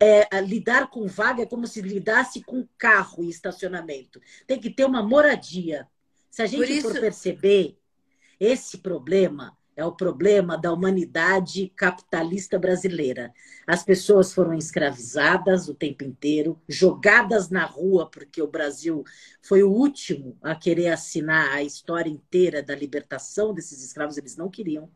[0.00, 4.18] é, lidar com vaga é como se lidasse com carro e estacionamento.
[4.46, 5.86] Tem que ter uma moradia.
[6.30, 6.88] Se a gente isso...
[6.88, 7.76] for perceber,
[8.38, 13.32] esse problema é o problema da humanidade capitalista brasileira.
[13.66, 19.04] As pessoas foram escravizadas o tempo inteiro, jogadas na rua, porque o Brasil
[19.42, 24.50] foi o último a querer assinar a história inteira da libertação desses escravos, eles não
[24.50, 24.90] queriam.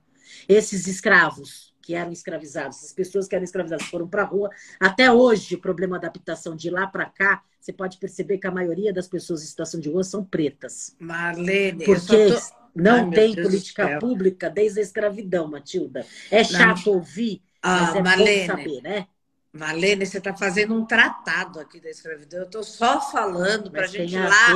[0.48, 4.48] Esses escravos que eram escravizados, as pessoas que eram escravizadas foram para a rua.
[4.80, 8.50] Até hoje, o problema da adaptação de lá para cá, você pode perceber que a
[8.50, 10.96] maioria das pessoas em situação de rua são pretas.
[10.98, 12.40] Marlene, porque tô...
[12.74, 16.06] não Ai, tem política pública desde a escravidão, Matilda.
[16.30, 16.94] É chato não.
[16.94, 18.40] ouvir, ah, mas é Marlene.
[18.40, 19.06] bom saber, né?
[19.52, 22.40] Marlene, você está fazendo um tratado aqui da escravidão.
[22.40, 24.54] Eu estou só falando para a gente lá.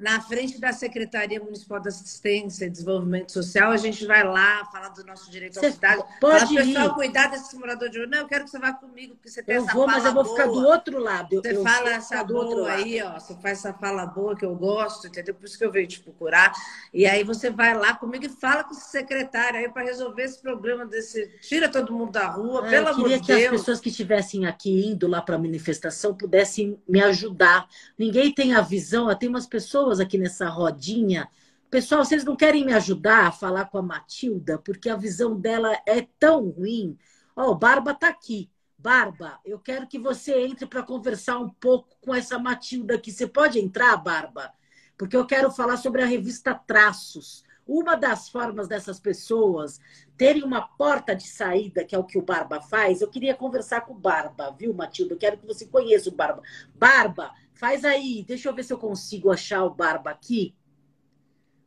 [0.00, 4.88] Na frente da Secretaria Municipal de Assistência e Desenvolvimento Social, a gente vai lá falar
[4.88, 6.02] do nosso direito à cidade.
[6.18, 8.06] Pode falar, pessoal, cuidar desses moradores de rua.
[8.06, 10.06] Não, eu quero que você vá comigo, porque você tem eu essa vou, fala mas
[10.06, 10.36] eu vou boa.
[10.36, 11.42] ficar do outro lado.
[11.42, 12.82] Você eu fala essa do outro boa lado.
[12.82, 13.12] aí, ó.
[13.12, 15.34] Você faz essa fala boa que eu gosto, entendeu?
[15.34, 16.50] Por isso que eu venho te procurar.
[16.94, 20.40] E aí você vai lá comigo e fala com esse secretário aí para resolver esse
[20.40, 21.30] problema desse.
[21.42, 23.20] Tira todo mundo da rua, é, pelo amor de Deus.
[23.20, 27.02] Eu queria que as pessoas que estivessem aqui indo lá para a manifestação pudessem me
[27.02, 27.68] ajudar.
[27.98, 31.28] Ninguém tem a visão, tem umas pessoas aqui nessa rodinha.
[31.70, 35.72] Pessoal, vocês não querem me ajudar a falar com a Matilda, porque a visão dela
[35.86, 36.98] é tão ruim.
[37.34, 38.50] Ó, oh, Barba tá aqui.
[38.76, 43.12] Barba, eu quero que você entre para conversar um pouco com essa Matilda aqui.
[43.12, 44.52] Você pode entrar, Barba?
[44.96, 47.44] Porque eu quero falar sobre a revista Traços.
[47.66, 49.78] uma das formas dessas pessoas
[50.16, 53.82] terem uma porta de saída, que é o que o Barba faz, eu queria conversar
[53.82, 55.14] com o Barba, viu, Matilda?
[55.14, 56.42] Eu quero que você conheça o Barba.
[56.74, 60.56] Barba, faz aí, deixa eu ver se eu consigo achar o Barba aqui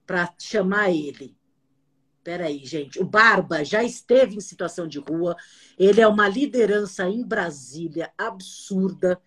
[0.07, 1.37] para chamar ele.
[2.23, 2.99] Peraí, gente.
[2.99, 5.35] O Barba já esteve em situação de rua.
[5.77, 9.21] Ele é uma liderança em Brasília absurda.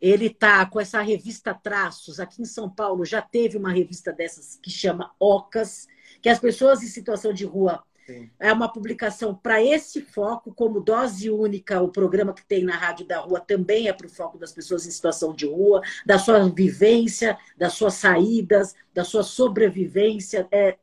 [0.00, 2.18] Ele tá com essa revista Traços.
[2.18, 5.86] Aqui em São Paulo já teve uma revista dessas que chama Ocas,
[6.20, 8.30] que as pessoas em situação de rua Sim.
[8.38, 13.04] é uma publicação para esse foco, como dose única, o programa que tem na Rádio
[13.04, 16.48] da Rua também é para o foco das pessoas em situação de rua, da sua
[16.48, 20.46] vivência, das suas saídas, da sua sobrevivência.
[20.52, 20.78] É,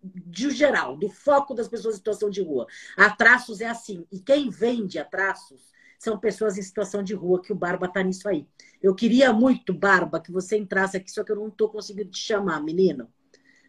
[0.00, 2.66] de geral, do foco das pessoas em situação de rua.
[2.96, 4.06] A traços é assim.
[4.12, 8.02] E quem vende a traços são pessoas em situação de rua, que o Barba está
[8.02, 8.46] nisso aí.
[8.80, 12.20] Eu queria muito, Barba, que você entrasse aqui, só que eu não estou conseguindo te
[12.20, 13.12] chamar, menino.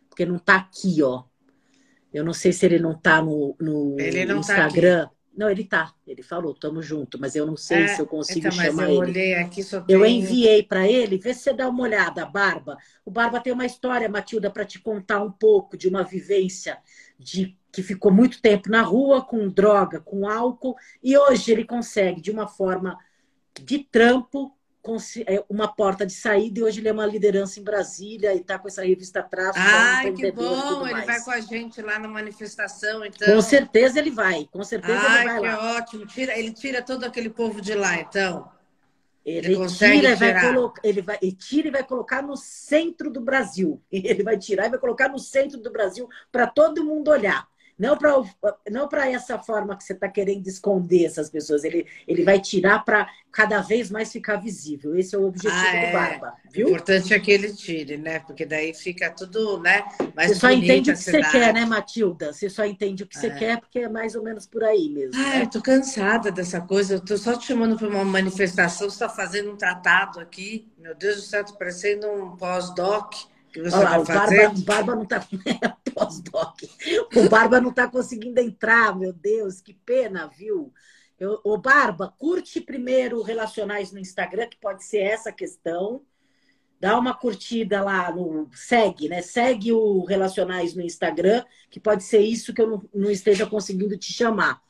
[0.07, 1.23] Porque não está aqui, ó.
[2.13, 3.95] Eu não sei se ele não está no, no
[4.27, 5.05] não tá Instagram.
[5.05, 5.93] Tá não, ele tá.
[6.05, 9.05] Ele falou, tamo junto, mas eu não sei é, se eu consigo então, chamar eu
[9.05, 9.35] ele.
[9.35, 12.77] Aqui, eu enviei para ele, vê se você dá uma olhada, Barba.
[13.05, 16.77] O Barba tem uma história, Matilda, para te contar um pouco de uma vivência
[17.17, 22.19] de que ficou muito tempo na rua com droga, com álcool, e hoje ele consegue,
[22.19, 22.97] de uma forma
[23.63, 24.53] de trampo,
[25.49, 28.67] uma porta de saída e hoje ele é uma liderança em Brasília e está com
[28.67, 29.59] essa revista Traço.
[29.59, 30.87] Ai, que bom!
[30.87, 33.27] Ele vai com a gente lá na manifestação, então.
[33.33, 35.77] Com certeza ele vai, com certeza Ai, ele vai que lá.
[35.77, 36.05] ótimo!
[36.05, 38.49] Tira, ele tira todo aquele povo de lá, então.
[39.25, 43.21] Ele, ele tira, vai colocar, ele vai, ele tira e vai colocar no centro do
[43.21, 43.79] Brasil.
[43.91, 47.47] Ele vai tirar e vai colocar no centro do Brasil para todo mundo olhar.
[47.79, 48.13] Não para
[48.69, 51.63] não essa forma que você está querendo esconder essas pessoas.
[51.63, 54.97] Ele, ele vai tirar para cada vez mais ficar visível.
[54.97, 55.87] Esse é o objetivo ah, é.
[55.87, 56.33] do Barba.
[56.51, 56.67] Viu?
[56.67, 58.19] O importante é que ele tire, né?
[58.19, 59.85] Porque daí fica tudo, né?
[60.13, 62.33] Mais você só entende o que você quer, né, Matilda?
[62.33, 63.21] Você só entende o que é.
[63.21, 65.13] você quer, porque é mais ou menos por aí mesmo.
[65.15, 65.41] Ah, né?
[65.43, 66.95] eu tô cansada dessa coisa.
[66.95, 70.67] Eu tô só te chamando para uma manifestação, você está fazendo um tratado aqui.
[70.77, 73.13] Meu Deus do céu, tô parecendo um pós-doc
[73.51, 75.27] que você Olha lá, o Barba, o Barba não está
[75.93, 76.61] pós-doc.
[77.15, 80.73] O Barba não está conseguindo entrar, meu Deus, que pena, viu?
[81.19, 86.01] Eu, o Barba, curte primeiro Relacionais no Instagram, que pode ser essa questão.
[86.79, 88.49] Dá uma curtida lá no.
[88.53, 89.21] Segue, né?
[89.21, 93.97] Segue o Relacionais no Instagram, que pode ser isso que eu não, não esteja conseguindo
[93.97, 94.61] te chamar.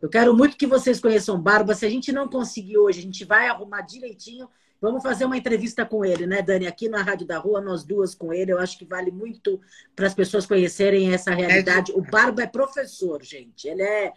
[0.00, 1.74] Eu quero muito que vocês conheçam Barba.
[1.74, 4.48] Se a gente não conseguir hoje, a gente vai arrumar direitinho
[4.86, 6.64] Vamos fazer uma entrevista com ele, né, Dani?
[6.64, 8.52] Aqui na Rádio da Rua, nós duas com ele.
[8.52, 9.60] Eu acho que vale muito
[9.96, 11.90] para as pessoas conhecerem essa realidade.
[11.90, 13.66] O Barba é professor, gente.
[13.66, 14.12] Ele é.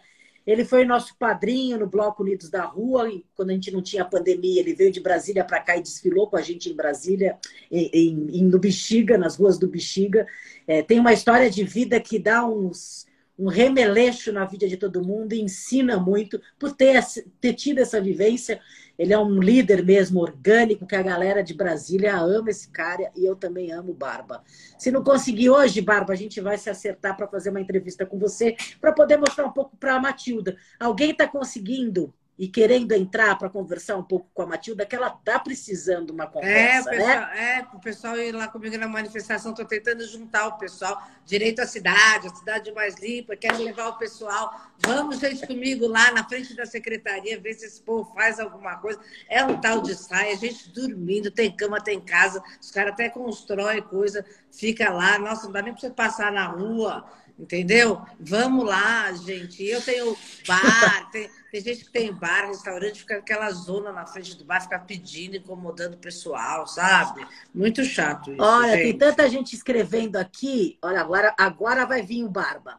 [0.46, 4.04] Ele foi nosso padrinho no Bloco Unidos da Rua, e quando a gente não tinha
[4.04, 7.36] pandemia, ele veio de Brasília para cá e desfilou com a gente em Brasília,
[7.68, 10.24] em, em, no Bexiga, nas ruas do Bexiga.
[10.68, 13.06] É, tem uma história de vida que dá uns,
[13.40, 17.02] um remeleixo na vida de todo mundo ensina muito por ter,
[17.40, 18.60] ter tido essa vivência.
[19.00, 23.24] Ele é um líder mesmo orgânico, que a galera de Brasília ama esse cara e
[23.24, 24.44] eu também amo Barba.
[24.78, 28.18] Se não conseguir hoje, Barba, a gente vai se acertar para fazer uma entrevista com
[28.18, 30.54] você, para poder mostrar um pouco para a Matilda.
[30.78, 35.08] Alguém está conseguindo e querendo entrar para conversar um pouco com a Matilda, que ela
[35.08, 37.58] está precisando uma conversa, é, o pessoal, né?
[37.58, 41.66] É, o pessoal ir lá comigo na manifestação, estou tentando juntar o pessoal, direito à
[41.66, 44.58] cidade, a cidade mais limpa, quero levar o pessoal.
[44.78, 48.98] Vamos, gente, comigo lá na frente da secretaria, ver se esse povo faz alguma coisa.
[49.28, 53.82] É um tal de saia, gente dormindo, tem cama, tem casa, os caras até constroem
[53.82, 57.04] coisa, fica lá, nossa, não dá nem para você passar na rua.
[57.40, 58.02] Entendeu?
[58.20, 59.64] Vamos lá, gente.
[59.64, 60.14] Eu tenho
[60.46, 64.60] bar, tem, tem, gente que tem bar, restaurante, fica aquela zona na frente do bar,
[64.60, 67.26] fica pedindo, incomodando o pessoal, sabe?
[67.54, 68.42] Muito chato isso.
[68.42, 68.82] Olha, gente.
[68.82, 70.78] tem tanta gente escrevendo aqui.
[70.82, 72.78] Olha, agora, agora vai vir o Barba.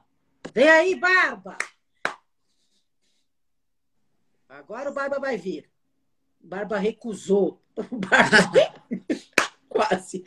[0.54, 1.58] Vem aí, Barba!
[4.47, 5.67] Agora o Barba vai vir.
[6.39, 7.60] Barba recusou.
[7.76, 8.76] Barba.
[9.67, 10.24] Quase.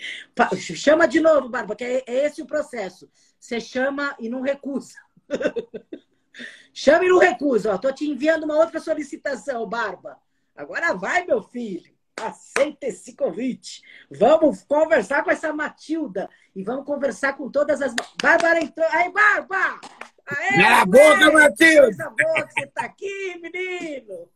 [0.74, 3.08] Chama de novo, Barba, que é, é esse o processo.
[3.44, 4.94] Você chama e não recusa.
[6.72, 7.76] chama e não recusa.
[7.76, 10.16] Tô te enviando uma outra solicitação, Barba.
[10.56, 11.92] Agora vai, meu filho.
[12.18, 13.82] Aceita esse convite.
[14.10, 16.26] Vamos conversar com essa Matilda.
[16.56, 17.94] E vamos conversar com todas as.
[18.22, 18.86] Bárbara entrou.
[18.88, 19.78] Aí, Barba!
[20.24, 22.14] Aê, Minha boca, Matilda!
[22.16, 24.26] boa que você tá aqui, menino!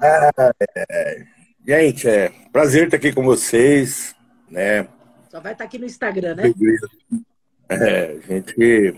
[0.00, 1.26] É,
[1.66, 4.14] gente, é prazer estar aqui com vocês
[4.48, 4.86] né?
[5.28, 6.44] Só vai estar aqui no Instagram, né?
[7.68, 8.94] É, gente,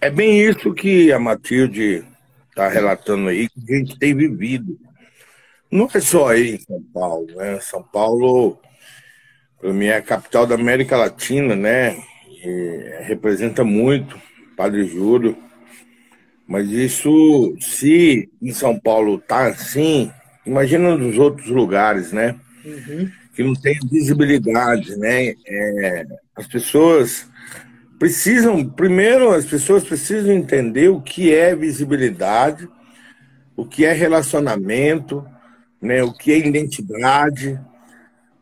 [0.00, 2.04] é bem isso que a Matilde
[2.50, 4.78] está relatando aí, que a gente tem vivido.
[5.70, 7.58] Não é só aí em São Paulo, né?
[7.60, 8.60] São Paulo,
[9.58, 11.96] para mim, é a capital da América Latina, né?
[13.02, 14.20] representa muito,
[14.56, 15.36] Padre Júlio.
[16.46, 20.10] Mas isso, se em São Paulo tá assim,
[20.44, 22.38] imagina nos outros lugares, né?
[22.64, 23.10] Uhum.
[23.34, 25.34] Que não tem visibilidade, né?
[25.46, 27.26] É, as pessoas
[28.02, 32.68] precisam, primeiro, as pessoas precisam entender o que é visibilidade,
[33.56, 35.24] o que é relacionamento,
[35.80, 36.02] né?
[36.02, 37.60] O que é identidade,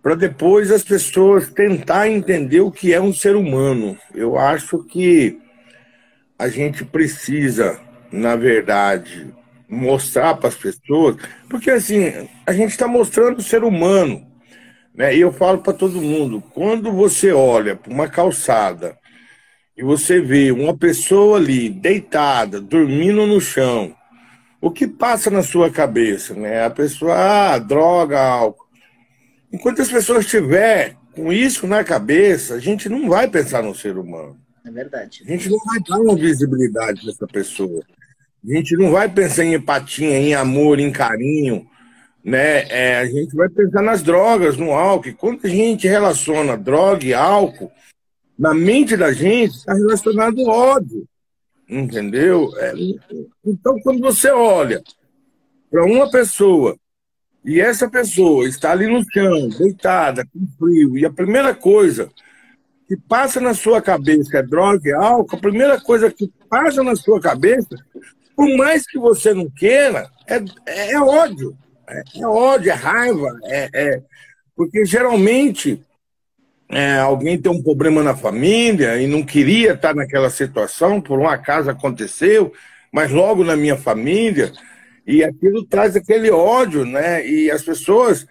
[0.03, 3.99] para depois as pessoas tentar entender o que é um ser humano.
[4.15, 5.39] Eu acho que
[6.39, 7.79] a gente precisa,
[8.11, 9.27] na verdade,
[9.69, 11.17] mostrar para as pessoas,
[11.51, 14.27] porque assim, a gente está mostrando o ser humano.
[14.95, 15.17] Né?
[15.17, 18.99] E eu falo para todo mundo: quando você olha para uma calçada
[19.81, 23.97] e você vê uma pessoa ali deitada, dormindo no chão,
[24.61, 26.35] o que passa na sua cabeça?
[26.35, 26.63] Né?
[26.63, 28.67] A pessoa, ah, droga, álcool.
[29.51, 33.97] Enquanto as pessoas estiver com isso na cabeça, a gente não vai pensar no ser
[33.97, 34.39] humano.
[34.67, 35.23] É verdade.
[35.25, 37.83] A gente não vai dar uma visibilidade para essa pessoa.
[38.47, 41.67] A gente não vai pensar em empatia, em amor, em carinho.
[42.23, 42.67] Né?
[42.69, 45.15] É, a gente vai pensar nas drogas, no álcool.
[45.15, 47.73] Quando a gente relaciona droga e álcool,
[48.41, 51.07] na mente da gente está relacionado ódio.
[51.69, 52.51] Entendeu?
[52.57, 52.73] É,
[53.45, 54.83] então, quando você olha
[55.71, 56.75] para uma pessoa
[57.45, 62.11] e essa pessoa está ali no chão, deitada, com frio, e a primeira coisa
[62.89, 66.97] que passa na sua cabeça é droga e álcool, a primeira coisa que passa na
[66.97, 67.77] sua cabeça,
[68.35, 71.55] por mais que você não queira, é, é, é ódio.
[71.87, 73.39] É, é, ódio, é raiva.
[73.45, 74.03] É, é
[74.57, 75.85] porque geralmente
[76.71, 81.29] é, alguém tem um problema na família e não queria estar naquela situação, por um
[81.29, 82.53] acaso aconteceu,
[82.93, 84.53] mas logo na minha família
[85.07, 87.27] e aquilo traz aquele ódio, né?
[87.27, 88.27] E as pessoas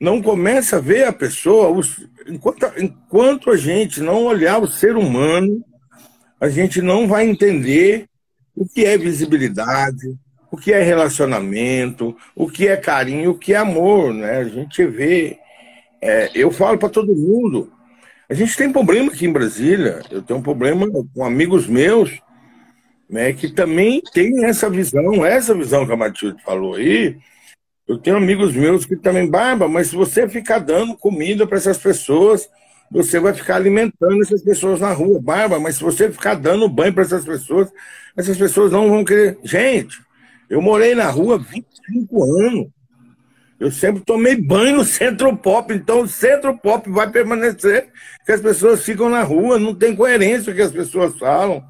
[0.00, 1.68] não começam a ver a pessoa.
[1.68, 5.62] Os, enquanto, enquanto a gente não olhar o ser humano,
[6.40, 8.06] a gente não vai entender
[8.56, 10.16] o que é visibilidade,
[10.50, 14.38] o que é relacionamento, o que é carinho, o que é amor, né?
[14.38, 15.38] A gente vê.
[16.00, 17.70] É, eu falo para todo mundo.
[18.32, 20.00] A gente tem problema aqui em Brasília.
[20.10, 22.18] Eu tenho um problema com amigos meus
[23.06, 27.18] né, que também tem essa visão, essa visão que a Matilde falou aí.
[27.86, 31.76] Eu tenho amigos meus que também, barba, mas se você ficar dando comida para essas
[31.76, 32.48] pessoas,
[32.90, 35.20] você vai ficar alimentando essas pessoas na rua.
[35.20, 37.70] Barba, mas se você ficar dando banho para essas pessoas,
[38.16, 39.38] essas pessoas não vão querer.
[39.44, 40.00] Gente,
[40.48, 42.68] eu morei na rua 25 anos.
[43.62, 47.90] Eu sempre tomei banho no Centro Pop, então o Centro Pop vai permanecer,
[48.26, 51.62] que as pessoas ficam na rua, não tem coerência o que as pessoas falam.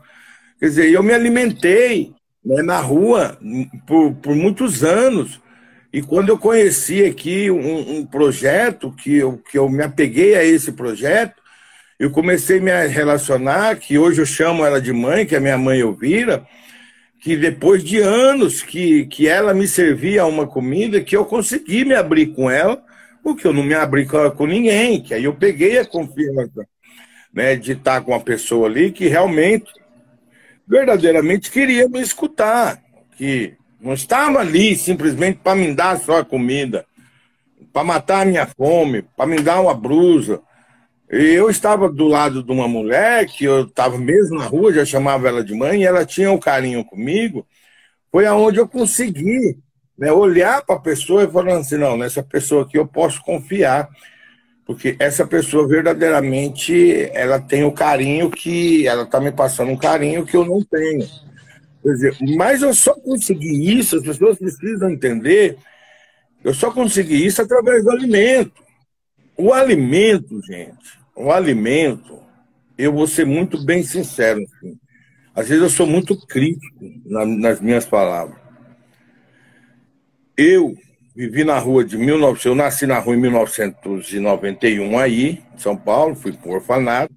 [0.59, 3.39] Quer dizer, eu me alimentei né, na rua
[3.87, 5.39] por, por muitos anos.
[5.93, 10.43] E quando eu conheci aqui um, um, projeto, que eu, que eu me apeguei a
[10.43, 11.43] esse projeto,
[12.01, 15.59] eu comecei a me relacionar, que hoje eu chamo ela de mãe, que é minha
[15.59, 16.47] mãe Elvira,
[17.23, 21.95] que depois de anos que, que ela me servia uma comida, que eu consegui me
[21.95, 22.83] abrir com ela,
[23.23, 26.67] porque eu não me abri com, com ninguém, que aí eu peguei a confiança
[27.33, 29.73] né, de estar com uma pessoa ali que realmente
[30.67, 32.83] verdadeiramente queria me escutar,
[33.17, 36.85] que não estava ali simplesmente para me dar só a comida,
[37.73, 40.43] para matar a minha fome, para me dar uma brusa.
[41.13, 44.85] E eu estava do lado de uma mulher que eu estava mesmo na rua, já
[44.85, 47.47] chamava ela de mãe, e ela tinha um carinho comigo.
[48.11, 49.59] Foi aonde eu consegui
[49.99, 53.89] né, olhar para a pessoa e falar assim: não, nessa pessoa aqui eu posso confiar
[54.65, 60.25] porque essa pessoa verdadeiramente ela tem o carinho que ela está me passando um carinho
[60.25, 61.07] que eu não tenho.
[61.83, 65.59] Quer dizer, mas eu só consegui isso, as pessoas precisam entender,
[66.45, 68.63] eu só consegui isso através do alimento.
[69.37, 72.19] O alimento, gente, o alimento,
[72.77, 74.41] eu vou ser muito bem sincero.
[74.41, 74.79] Assim.
[75.35, 78.37] Às vezes eu sou muito crítico na, nas minhas palavras.
[80.37, 80.75] Eu
[81.15, 86.15] Vivi na rua de 1900, eu nasci na rua em 1991 aí, em São Paulo,
[86.15, 87.13] fui para orfanato.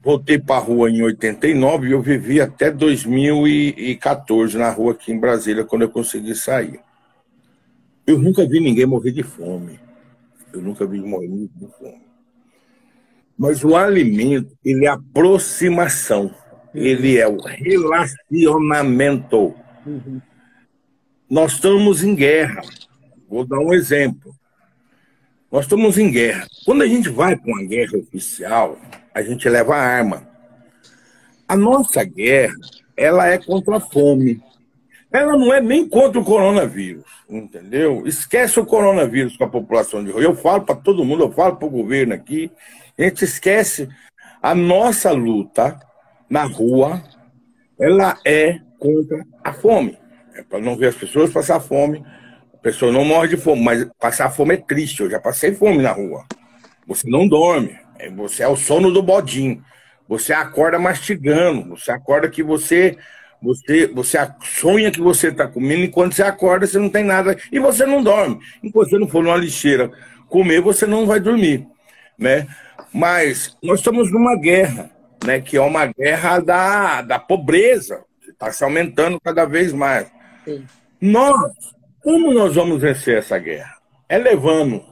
[0.00, 5.18] Voltei para a rua em 89 e eu vivi até 2014 na rua aqui em
[5.18, 6.80] Brasília, quando eu consegui sair.
[8.06, 9.80] Eu nunca vi ninguém morrer de fome.
[10.52, 12.01] Eu nunca vi morrer de fome.
[13.38, 16.34] Mas o alimento, ele é aproximação.
[16.74, 19.54] Ele é o relacionamento.
[19.86, 20.20] Uhum.
[21.28, 22.62] Nós estamos em guerra.
[23.28, 24.34] Vou dar um exemplo.
[25.50, 26.46] Nós estamos em guerra.
[26.64, 28.78] Quando a gente vai para uma guerra oficial,
[29.14, 30.28] a gente leva arma.
[31.46, 32.54] A nossa guerra,
[32.96, 34.42] ela é contra a fome.
[35.12, 38.06] Ela não é nem contra o coronavírus, entendeu?
[38.06, 40.22] Esquece o coronavírus com a população de rua.
[40.22, 42.50] Eu falo para todo mundo, eu falo para o governo aqui,
[42.98, 43.88] a gente esquece
[44.42, 45.78] A nossa luta
[46.28, 47.02] na rua,
[47.78, 49.98] ela é contra a fome.
[50.34, 52.04] É para não ver as pessoas passar fome.
[52.54, 55.00] A pessoa não morre de fome, mas passar fome é triste.
[55.00, 56.24] Eu já passei fome na rua.
[56.86, 57.78] Você não dorme.
[57.98, 59.64] É, você é o sono do bodinho.
[60.08, 61.70] Você acorda mastigando.
[61.70, 62.96] Você acorda que você
[63.42, 67.36] você, você sonha que você está comendo e quando você acorda você não tem nada
[67.50, 68.38] e você não dorme.
[68.62, 69.90] Enquanto você não for numa lixeira
[70.28, 71.66] comer, você não vai dormir,
[72.16, 72.46] né?
[72.92, 74.90] Mas nós estamos numa guerra,
[75.24, 75.40] né?
[75.40, 80.10] Que é uma guerra da, da pobreza, está se aumentando cada vez mais.
[80.44, 80.66] Sim.
[81.00, 81.52] Nós,
[82.02, 83.76] como nós vamos vencer essa guerra?
[84.08, 84.84] É levando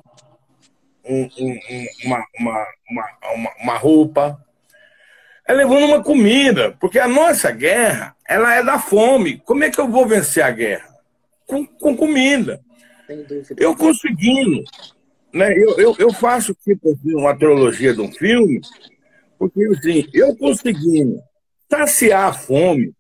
[1.05, 1.59] um, um,
[2.05, 4.39] uma, uma, uma, uma roupa,
[5.47, 9.39] é levando uma comida, porque a nossa guerra, ela é da fome.
[9.39, 10.89] Como é que eu vou vencer a guerra?
[11.47, 12.61] Com, com comida.
[13.57, 14.63] Eu conseguindo,
[15.33, 15.53] né?
[15.57, 18.61] Eu, eu, eu faço tipo assim, uma trilogia de um filme,
[19.39, 21.19] porque assim, eu conseguindo
[21.71, 22.93] saciar a fome,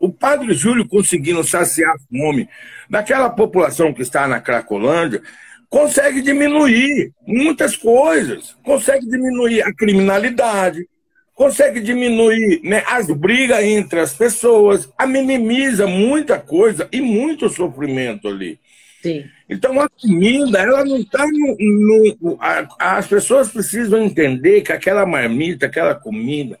[0.00, 2.48] o padre Júlio conseguindo saciar a fome
[2.88, 5.22] daquela população que está na Cracolândia,
[5.68, 10.86] consegue diminuir muitas coisas, consegue diminuir a criminalidade,
[11.34, 18.26] consegue diminuir né, as brigas entre as pessoas, a minimiza muita coisa e muito sofrimento
[18.26, 18.58] ali.
[19.02, 19.24] Sim.
[19.48, 21.56] Então a comida, ela não está no.
[21.58, 26.58] no a, as pessoas precisam entender que aquela marmita, aquela comida,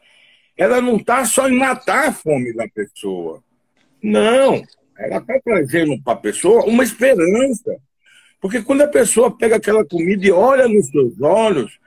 [0.56, 3.42] ela não está só em matar a fome da pessoa.
[4.02, 4.62] Não,
[4.98, 7.76] ela está trazendo para a pessoa uma esperança.
[8.40, 11.78] Porque quando a pessoa pega aquela comida e olha nos seus olhos,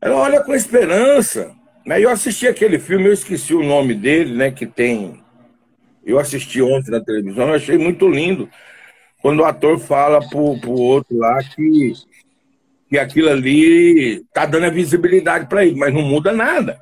[0.00, 1.54] ela olha com esperança.
[1.84, 2.02] Né?
[2.02, 4.50] Eu assisti aquele filme, eu esqueci o nome dele, né?
[4.50, 5.20] Que tem.
[6.04, 8.48] Eu assisti ontem na televisão, eu achei muito lindo.
[9.20, 11.92] Quando o ator fala pro, pro outro lá que,
[12.88, 16.80] que aquilo ali tá dando a visibilidade para ele, mas não muda nada.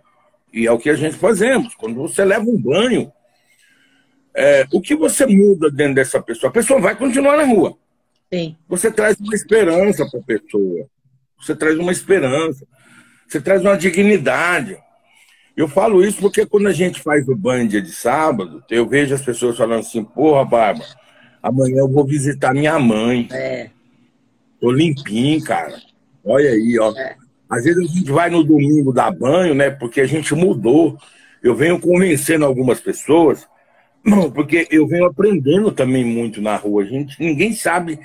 [0.52, 1.74] E é o que a gente fazemos.
[1.74, 3.12] Quando você leva um banho,
[4.34, 6.50] é, o que você muda dentro dessa pessoa?
[6.50, 7.76] A pessoa vai continuar na rua.
[8.32, 8.56] Sim.
[8.68, 10.86] Você traz uma esperança para a pessoa.
[11.40, 12.66] Você traz uma esperança.
[13.26, 14.76] Você traz uma dignidade.
[15.56, 19.14] Eu falo isso porque quando a gente faz o banho dia de sábado, eu vejo
[19.14, 20.84] as pessoas falando assim, porra, Barba,
[21.46, 23.28] amanhã eu vou visitar minha mãe.
[23.30, 23.70] É.
[24.60, 25.74] Tô limpinho, cara.
[26.24, 26.92] Olha aí, ó.
[26.96, 27.16] É.
[27.48, 29.70] Às vezes a gente vai no domingo dar banho, né?
[29.70, 30.98] Porque a gente mudou.
[31.42, 33.46] Eu venho convencendo algumas pessoas,
[34.34, 36.82] porque eu venho aprendendo também muito na rua.
[36.82, 38.00] A gente, ninguém sabe,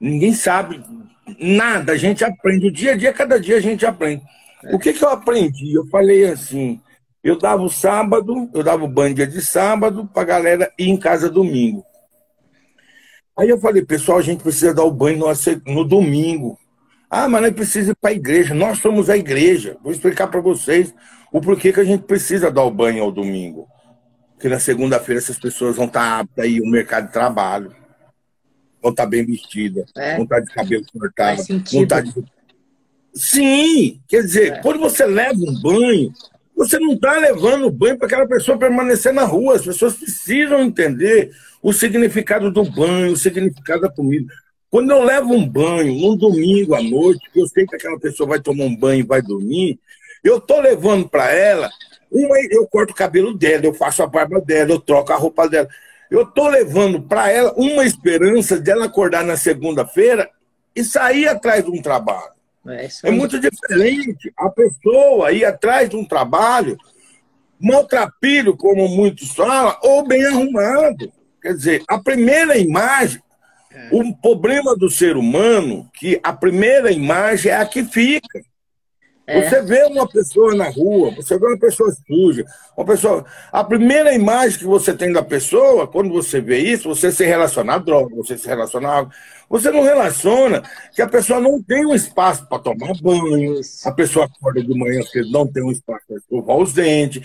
[0.00, 0.82] ninguém sabe
[1.38, 1.92] nada.
[1.92, 2.66] A gente aprende.
[2.66, 4.22] O dia a dia, cada dia a gente aprende.
[4.64, 4.74] É.
[4.74, 5.72] O que, que eu aprendi?
[5.72, 6.80] Eu falei assim,
[7.22, 10.88] eu dava o sábado, eu dava o banho dia de sábado para a galera ir
[10.88, 11.84] em casa domingo.
[13.38, 15.26] Aí eu falei, pessoal, a gente precisa dar o banho no,
[15.72, 16.58] no domingo.
[17.08, 18.54] Ah, mas nós precisamos ir para a igreja.
[18.54, 19.76] Nós somos a igreja.
[19.82, 20.94] Vou explicar para vocês
[21.32, 23.66] o porquê que a gente precisa dar o banho ao domingo.
[24.34, 27.74] Porque na segunda-feira essas pessoas vão estar tá aptas aí no mercado de trabalho.
[28.80, 29.90] Vão estar tá bem vestidas.
[29.96, 30.14] É.
[30.14, 31.42] Vão estar tá de cabelo cortado.
[31.72, 32.24] Vão estar de...
[33.12, 34.00] Sim!
[34.06, 34.62] Quer dizer, é.
[34.62, 36.12] quando você leva um banho,
[36.60, 39.56] você não está levando banho para aquela pessoa permanecer na rua.
[39.56, 41.30] As pessoas precisam entender
[41.62, 44.30] o significado do banho, o significado da comida.
[44.68, 48.28] Quando eu levo um banho num domingo à noite, que eu sei que aquela pessoa
[48.28, 49.80] vai tomar um banho e vai dormir,
[50.22, 51.70] eu estou levando para ela,
[52.12, 55.48] uma, eu corto o cabelo dela, eu faço a barba dela, eu troco a roupa
[55.48, 55.68] dela.
[56.10, 60.28] Eu estou levando para ela uma esperança dela acordar na segunda-feira
[60.76, 62.38] e sair atrás de um trabalho.
[62.66, 66.76] É, é muito diferente a pessoa ir atrás de um trabalho
[67.60, 71.12] maltrapilho, como muitos falam, ou bem arrumado.
[71.42, 73.22] Quer dizer, a primeira imagem,
[73.72, 73.88] é.
[73.92, 78.40] o problema do ser humano, que a primeira imagem é a que fica.
[79.30, 79.48] É.
[79.48, 82.44] Você vê uma pessoa na rua, você vê uma pessoa suja,
[82.76, 83.24] uma pessoa.
[83.52, 87.74] A primeira imagem que você tem da pessoa, quando você vê isso, você se relaciona
[87.74, 89.08] à droga, você se relaciona
[89.48, 90.62] Você não relaciona
[90.92, 95.00] que a pessoa não tem um espaço para tomar banho, a pessoa acorda de manhã
[95.02, 97.22] cedo, não tem um espaço para escovar os dentes,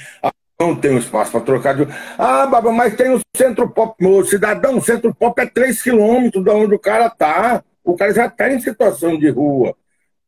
[0.60, 1.88] não tem um espaço para trocar de.
[2.20, 3.96] Ah, baba, mas tem o centro pop.
[4.00, 7.64] Meu cidadão, o centro pop é 3 quilômetros de onde o cara tá.
[7.84, 9.76] O cara já está em situação de rua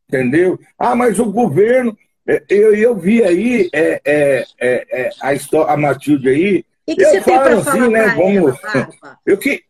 [0.07, 0.59] entendeu?
[0.77, 1.97] Ah, mas o governo.
[2.27, 6.65] É, eu, eu vi aí é, é, é, é a, história, a Matilde aí.
[6.85, 8.07] E que eu você falo tem assim, né?
[8.15, 8.59] Vamos.
[8.63, 9.63] Ela, eu que.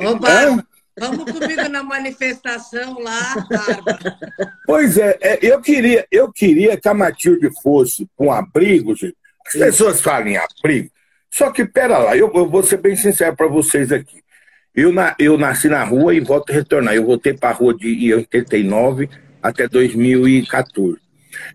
[0.00, 0.64] Ô, Bárbara,
[0.98, 4.16] vamos comigo na manifestação lá, Bárbara.
[4.64, 9.16] Pois é, é, eu queria, eu queria que a Matilde fosse com um abrigo, gente.
[9.46, 10.90] As pessoas falam em abrigo.
[11.30, 14.22] Só que, pera lá, eu, eu vou ser bem sincero para vocês aqui.
[14.74, 16.94] Eu, na, eu nasci na rua e volto a retornar.
[16.94, 19.08] Eu voltei para a rua de, em 89
[19.48, 20.98] até 2014.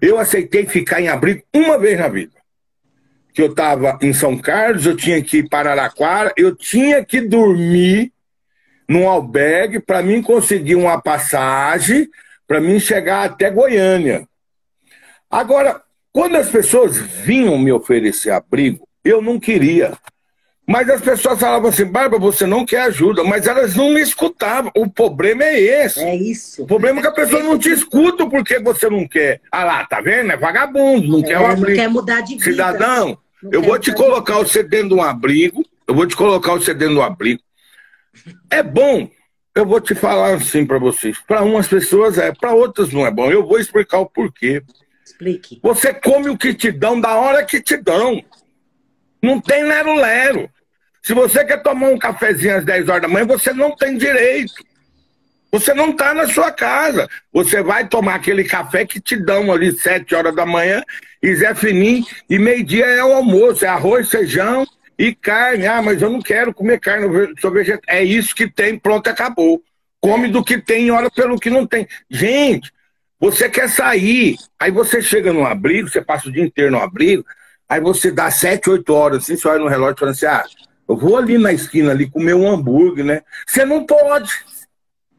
[0.02, 2.34] Eu aceitei ficar em abrigo uma vez na vida.
[3.34, 7.22] Que eu estava em São Carlos, eu tinha que ir para Araraquara, eu tinha que
[7.22, 8.12] dormir
[8.88, 12.10] num albergue para mim conseguir uma passagem
[12.48, 14.28] para mim chegar até Goiânia.
[15.30, 15.82] Agora,
[16.12, 19.94] quando as pessoas vinham me oferecer abrigo, eu não queria.
[20.66, 24.72] Mas as pessoas falavam assim, Bárbara, você não quer ajuda, mas elas não me escutavam.
[24.76, 25.99] O problema é esse.
[25.99, 26.64] É isso.
[26.64, 29.41] O problema é que a pessoa não te escuta porque você não quer.
[29.51, 30.32] Ah lá, tá vendo?
[30.32, 31.68] É vagabundo, não é, quer um abrigo.
[31.68, 32.43] Não quer mudar de vida.
[32.45, 36.53] Cidadão, não eu vou te colocar você dentro de um abrigo, eu vou te colocar
[36.53, 37.41] você dentro de um abrigo.
[38.49, 39.09] É bom,
[39.53, 41.18] eu vou te falar assim para vocês.
[41.28, 43.30] Para umas pessoas é, para outras não é bom.
[43.30, 44.64] Eu vou explicar o porquê.
[45.05, 45.59] Explique.
[45.61, 48.24] Você come o que te dão da hora que te dão.
[49.24, 50.49] Não tem lero-lero.
[51.01, 54.53] Se você quer tomar um cafezinho às 10 horas da manhã, você não tem direito.
[55.49, 57.07] Você não está na sua casa.
[57.32, 60.84] Você vai tomar aquele café que te dão ali 7 horas da manhã,
[61.21, 64.67] e Zé Fininho, e meio-dia é o almoço, é arroz, feijão
[64.99, 65.67] e carne.
[65.67, 67.84] Ah, mas eu não quero comer carne, eu sou vegetariano.
[67.88, 69.63] É isso que tem, pronto, acabou.
[70.01, 71.88] Come do que tem, ora pelo que não tem.
[72.09, 72.74] Gente,
[73.17, 77.24] você quer sair, aí você chega no abrigo, você passa o dia inteiro no abrigo,
[77.74, 80.43] Aí você dá sete, oito horas, assim, você olha no relógio e fala assim, ah,
[80.88, 83.24] eu vou ali na esquina ali comer um hambúrguer, né?
[83.47, 84.32] Você não pode.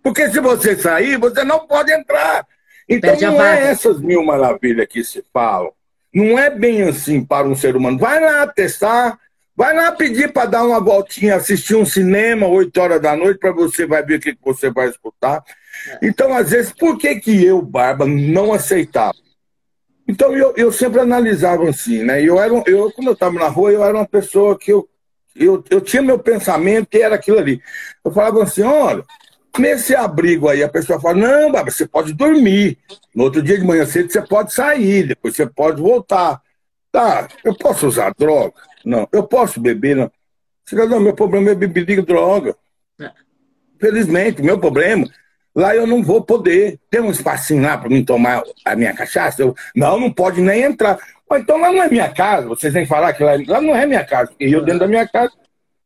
[0.00, 2.46] Porque se você sair, você não pode entrar.
[2.88, 5.72] Então não é essas mil maravilhas que se falam.
[6.14, 7.98] Não é bem assim para um ser humano.
[7.98, 9.18] Vai lá testar,
[9.56, 13.50] vai lá pedir para dar uma voltinha, assistir um cinema, oito horas da noite, para
[13.50, 15.42] você vai ver o que você vai escutar.
[15.88, 16.06] É.
[16.06, 19.23] Então, às vezes, por que, que eu, Barba, não aceitava?
[20.06, 22.22] Então eu, eu sempre analisava assim, né?
[22.22, 24.88] Eu era, eu, quando eu estava na rua, eu era uma pessoa que eu,
[25.34, 27.60] eu, eu tinha meu pensamento e era aquilo ali.
[28.04, 29.02] Eu falava assim, olha,
[29.58, 32.78] nesse abrigo aí, a pessoa fala, não, Bárbara, você pode dormir.
[33.14, 36.40] No outro dia de manhã cedo você pode sair, depois você pode voltar.
[36.92, 38.54] Tá, eu posso usar droga?
[38.84, 39.08] Não.
[39.10, 39.96] Eu posso beber?
[39.96, 40.12] Não.
[40.66, 42.54] Cidadão, meu problema é beber droga.
[43.00, 43.10] É.
[43.80, 45.08] Felizmente, meu problema
[45.54, 46.80] Lá eu não vou poder.
[46.90, 49.42] Tem um espacinho lá para mim tomar a minha cachaça?
[49.42, 50.98] Eu, não, não pode nem entrar.
[51.30, 52.48] Mas então lá não é minha casa.
[52.48, 54.32] Vocês vêm falar que lá, lá não é minha casa.
[54.40, 55.32] E eu dentro da minha casa.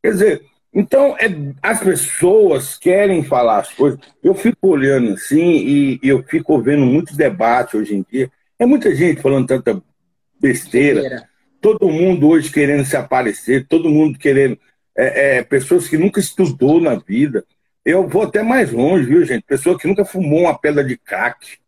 [0.03, 0.43] Quer dizer,
[0.73, 1.27] então é,
[1.63, 4.01] as pessoas querem falar as coisas.
[4.23, 8.31] Eu fico olhando assim e, e eu fico vendo muitos debates hoje em dia.
[8.59, 9.83] É muita gente falando tanta
[10.41, 11.01] besteira.
[11.01, 11.29] besteira.
[11.61, 14.59] Todo mundo hoje querendo se aparecer, todo mundo querendo.
[14.97, 17.45] É, é, pessoas que nunca estudou na vida.
[17.85, 19.43] Eu vou até mais longe, viu, gente?
[19.43, 21.59] Pessoa que nunca fumou uma pedra de crack,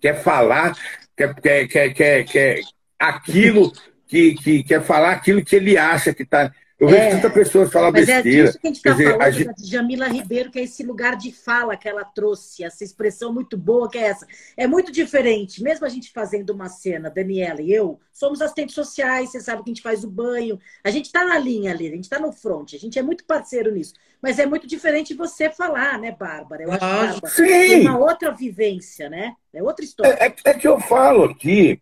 [0.00, 0.76] quer falar,
[1.16, 2.60] quer, quer, quer, quer, quer
[2.98, 3.72] aquilo,
[4.06, 7.68] que, que quer falar aquilo que ele acha que está eu vejo é, tanta pessoa
[7.68, 8.28] falar mas besteira.
[8.28, 9.66] É disso que a gente está falando, a gente...
[9.66, 13.88] Jamila Ribeiro, que é esse lugar de fala que ela trouxe, essa expressão muito boa
[13.90, 14.26] que é essa.
[14.56, 19.30] É muito diferente, mesmo a gente fazendo uma cena, Daniela e eu, somos assistentes sociais,
[19.30, 21.90] você sabe que a gente faz o banho, a gente está na linha ali, a
[21.90, 23.92] gente está no front, a gente é muito parceiro nisso.
[24.22, 26.62] Mas é muito diferente você falar, né, Bárbara?
[26.62, 27.46] Eu acho ah, Bárbara, sim.
[27.46, 29.34] tem uma outra vivência, né?
[29.52, 30.12] É outra história.
[30.20, 31.80] É, é, é que eu falo aqui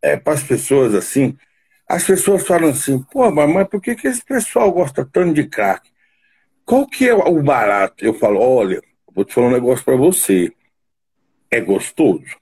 [0.00, 1.36] é, para as pessoas assim
[1.90, 5.90] as pessoas falam assim, pô, mas por que, que esse pessoal gosta tanto de crack?
[6.64, 8.04] Qual que é o barato?
[8.04, 8.80] Eu falo, olha,
[9.12, 10.52] vou te falar um negócio para você.
[11.50, 12.36] É gostoso.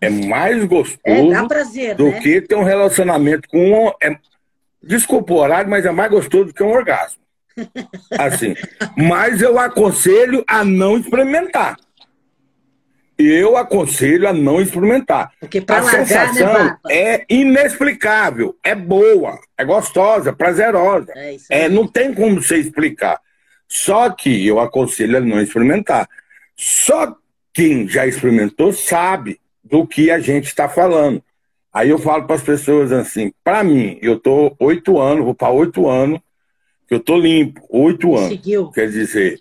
[0.00, 2.20] É mais gostoso é, prazer, do né?
[2.20, 3.88] que ter um relacionamento com um.
[4.02, 4.18] É,
[4.82, 7.20] desculpa o horário, mas é mais gostoso do que um orgasmo.
[8.18, 8.54] Assim.
[8.96, 11.76] mas eu aconselho a não experimentar
[13.18, 15.32] eu aconselho a não experimentar.
[15.40, 21.12] Porque a largar, né, sensação né, é inexplicável, é boa, é gostosa, prazerosa.
[21.16, 23.20] É, é não tem como você explicar.
[23.66, 26.08] Só que eu aconselho a não experimentar.
[26.56, 27.16] Só
[27.52, 31.22] quem já experimentou sabe do que a gente está falando.
[31.72, 35.50] Aí eu falo para as pessoas assim: para mim, eu tô oito anos, vou para
[35.50, 36.20] oito anos,
[36.88, 38.30] que eu tô limpo, oito anos.
[38.30, 38.70] Seguiu.
[38.70, 39.40] Quer dizer,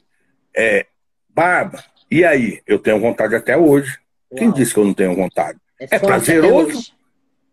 [0.55, 0.85] é,
[1.29, 3.97] barba, e aí, eu tenho vontade até hoje.
[4.31, 4.37] Uau.
[4.37, 5.57] Quem disse que eu não tenho vontade?
[5.79, 6.91] É, é prazeroso,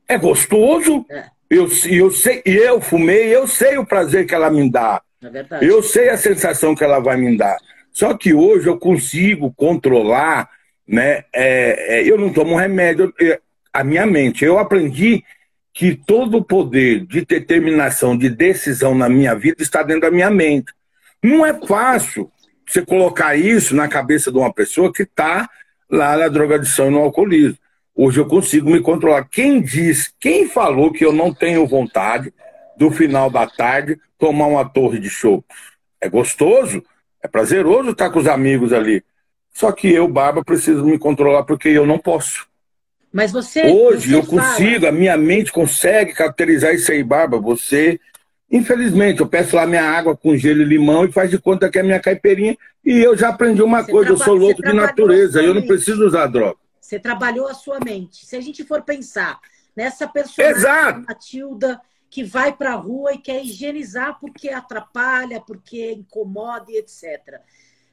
[0.09, 1.07] é gostoso.
[1.09, 1.27] É.
[1.49, 5.01] Eu, eu, sei, eu fumei, eu sei o prazer que ela me dá.
[5.23, 7.57] É eu sei a sensação que ela vai me dar.
[7.93, 10.51] Só que hoje eu consigo controlar,
[10.87, 11.25] né?
[11.33, 13.15] É, é, eu não tomo remédio,
[13.73, 14.45] a minha mente.
[14.45, 15.23] Eu aprendi
[15.75, 20.31] que todo o poder de determinação, de decisão na minha vida está dentro da minha
[20.31, 20.73] mente.
[21.21, 22.31] Não é fácil
[22.65, 25.51] você colocar isso na cabeça de uma pessoa que está
[25.91, 27.59] lá na drogadição e no alcoolismo.
[27.93, 29.25] Hoje eu consigo me controlar.
[29.29, 32.33] Quem diz, quem falou que eu não tenho vontade
[32.77, 35.45] do final da tarde tomar uma torre de chopp?
[36.01, 36.85] É gostoso,
[37.21, 39.03] é prazeroso estar com os amigos ali.
[39.53, 42.47] Só que eu, Barba, preciso me controlar porque eu não posso.
[43.15, 43.71] Mas você.
[43.71, 44.43] Hoje você eu fala...
[44.43, 47.39] consigo, a minha mente consegue caracterizar isso aí, Barba.
[47.39, 48.01] Você,
[48.51, 51.79] infelizmente, eu peço lá minha água com gelo e limão e faz de conta que
[51.79, 52.59] é minha caipirinha.
[52.85, 56.05] E eu já aprendi uma Você coisa, eu sou louco de natureza, eu não preciso
[56.05, 56.57] usar droga.
[56.81, 58.27] Você trabalhou a sua mente.
[58.27, 59.39] Se a gente for pensar
[59.77, 61.05] nessa personagem Exato.
[61.07, 67.41] Matilda que vai para a rua e quer higienizar porque atrapalha, porque incomoda e etc.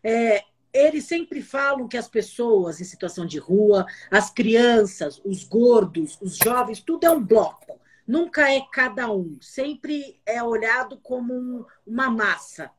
[0.04, 0.44] É,
[0.74, 6.38] eles sempre falam que as pessoas em situação de rua, as crianças, os gordos, os
[6.38, 7.80] jovens, tudo é um bloco.
[8.08, 9.38] Nunca é cada um.
[9.40, 12.70] Sempre é olhado como um- uma massa.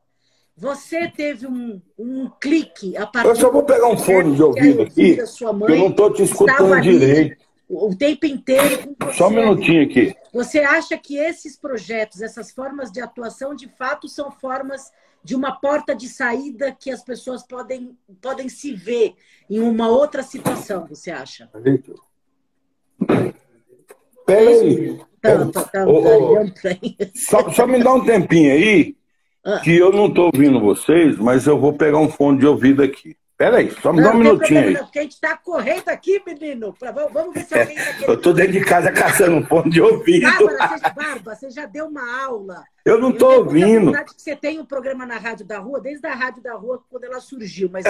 [0.55, 4.83] Você teve um, um clique a partir Eu só vou pegar um fone de ouvido
[4.83, 7.43] aqui, eu não estou te escutando ali direito.
[7.67, 9.17] o tempo inteiro com você.
[9.17, 10.15] Só um minutinho aqui.
[10.31, 14.91] Você acha que esses projetos, essas formas de atuação, de fato, são formas
[15.23, 19.15] de uma porta de saída que as pessoas podem, podem se ver
[19.49, 21.49] em uma outra situação, você acha?
[24.25, 24.99] Peraí.
[25.21, 26.97] Tanto, tanto, aí.
[27.15, 28.97] Só, só me dá um tempinho aí,
[29.45, 29.59] Ah.
[29.59, 33.15] que eu não estou ouvindo vocês, mas eu vou pegar um fone de ouvido aqui.
[33.35, 34.83] Peraí, só me dá um minutinho problema aí.
[34.85, 36.71] porque a gente está correndo aqui, menino.
[36.73, 38.13] Pra- vamos- ver se alguém está Eu querendo.
[38.17, 40.21] estou dentro de casa caçando um fone de ouvido.
[40.29, 42.63] Bárbara, você, Barba, você já deu uma aula.
[42.85, 43.91] Eu não Eu estou ouvindo.
[44.05, 47.05] que você tem um programa na Rádio da Rua, desde a Rádio da Rua, quando
[47.05, 47.89] ela surgiu, mas É,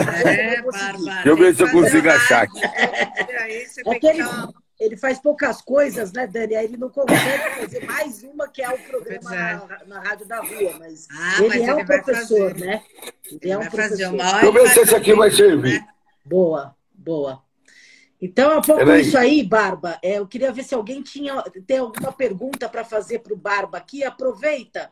[0.57, 0.71] não conseguiu.
[0.71, 1.01] Bárbara.
[1.03, 2.61] Deixa eu ver se eu consigo achar aqui.
[2.63, 4.53] É tem que ele, que dar uma-
[4.85, 6.55] ele faz poucas coisas, né, Dani?
[6.55, 9.53] Aí ele não consegue fazer mais uma, que é o programa é.
[9.55, 10.75] na, na Rádio da Rua.
[10.79, 12.65] Mas Ah, ele mas é ele um professor, fazer.
[12.65, 12.83] né?
[13.25, 14.43] Ele é Ele um vai fazer professor.
[14.43, 15.79] eu ver se esse aqui vai servir.
[15.81, 15.87] né?
[16.25, 17.41] Boa, boa.
[18.21, 19.01] Então é um pouco Peraí.
[19.01, 19.99] isso aí, Barba.
[20.01, 23.77] É, eu queria ver se alguém tinha tem alguma pergunta para fazer para o Barba
[23.77, 24.03] aqui.
[24.03, 24.89] Aproveita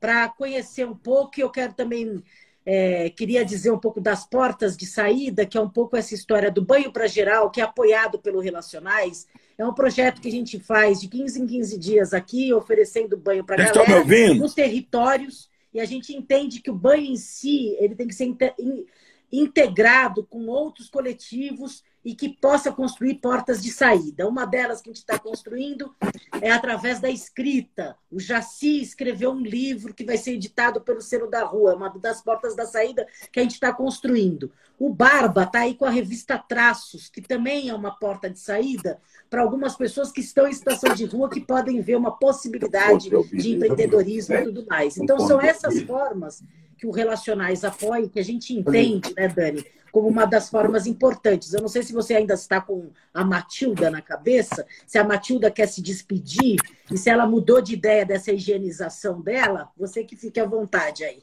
[0.00, 1.32] para conhecer um pouco.
[1.38, 2.22] e Eu quero também
[2.66, 6.50] é, queria dizer um pouco das portas de saída, que é um pouco essa história
[6.50, 9.26] do banho para geral, que é apoiado pelo Relacionais.
[9.56, 13.44] É um projeto que a gente faz de 15 em 15 dias aqui, oferecendo banho
[13.44, 14.40] para estão me galera ouvindo?
[14.40, 18.24] nos territórios e a gente entende que o banho em si ele tem que ser
[18.24, 18.84] inte- in-
[19.32, 24.26] integrado com outros coletivos e que possa construir portas de saída.
[24.26, 25.94] Uma delas que a gente está construindo
[26.40, 27.96] é através da escrita.
[28.10, 32.22] O Jaci escreveu um livro que vai ser editado pelo Selo da Rua, uma das
[32.22, 34.50] portas da saída que a gente está construindo.
[34.78, 38.98] O Barba está aí com a revista Traços, que também é uma porta de saída
[39.28, 43.54] para algumas pessoas que estão em situação de rua que podem ver uma possibilidade de
[43.54, 44.96] empreendedorismo e tudo mais.
[44.96, 46.42] Então, são essas formas
[46.80, 49.62] que o Relacionais apoia, que a gente entende, né, Dani,
[49.92, 51.52] como uma das formas importantes.
[51.52, 55.50] Eu não sei se você ainda está com a Matilda na cabeça, se a Matilda
[55.50, 56.56] quer se despedir
[56.90, 61.22] e se ela mudou de ideia dessa higienização dela, você que fique à vontade aí.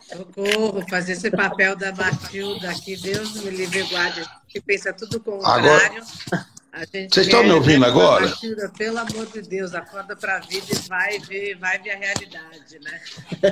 [0.00, 5.32] Socorro, fazer esse papel da Matilda aqui, Deus me livre guarde, gente pensa tudo com
[5.38, 6.02] o Agora- contrário.
[6.32, 8.26] A gente Vocês estão me ouvindo agora?
[8.26, 11.96] Matilda, pelo amor de Deus, acorda para a vida e vai ver, vai ver a
[11.96, 13.00] realidade, né?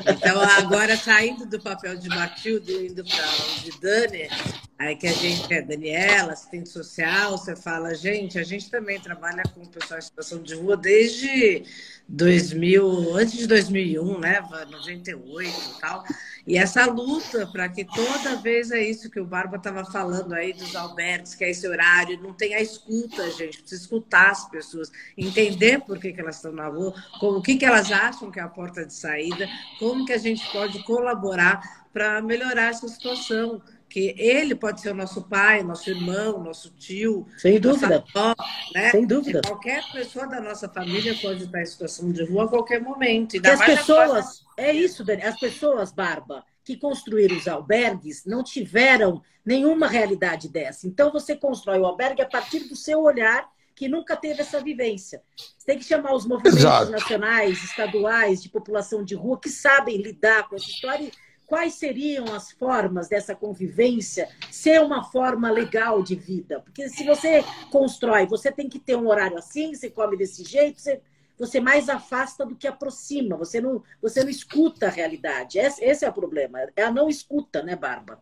[0.08, 4.28] Então, agora saindo do papel de Matilda e indo para o de Dani,
[4.76, 9.44] aí que a gente é Daniela, assistente social, você fala, gente, a gente também trabalha
[9.54, 11.62] com o pessoal em situação de rua desde
[12.08, 14.42] 2000, antes de 2001, né?
[14.68, 16.04] 98 e tal.
[16.46, 20.52] E essa luta para que toda vez é isso que o Barba estava falando aí
[20.52, 23.60] dos albergues, que é esse horário, não tem a escuta, gente.
[23.60, 27.56] Precisa escutar as pessoas, entender por que, que elas estão na rua, como, o que,
[27.56, 31.86] que elas acham que é a porta de saída, como que a gente pode colaborar
[31.92, 33.62] para melhorar essa situação.
[33.92, 38.34] Que ele pode ser o nosso pai, nosso irmão, nosso tio, Sem dúvida, avó,
[38.74, 38.90] né?
[38.90, 39.42] sem dúvida.
[39.46, 43.36] Qualquer pessoa da nossa família pode estar em situação de rua a qualquer momento.
[43.36, 49.22] Ainda as pessoas, é isso, Dani, as pessoas, Barba, que construíram os albergues não tiveram
[49.44, 50.86] nenhuma realidade dessa.
[50.86, 55.22] Então você constrói o albergue a partir do seu olhar que nunca teve essa vivência.
[55.36, 56.90] Você tem que chamar os movimentos Exato.
[56.90, 61.10] nacionais, estaduais, de população de rua que sabem lidar com essa história.
[61.52, 66.60] Quais seriam as formas dessa convivência ser uma forma legal de vida?
[66.60, 70.80] Porque se você constrói, você tem que ter um horário assim, você come desse jeito,
[70.80, 71.02] você
[71.38, 73.36] você mais afasta do que aproxima.
[73.36, 75.58] Você não, você não escuta a realidade.
[75.58, 76.58] Esse, esse é o problema.
[76.74, 78.18] É a não escuta, né, Barba?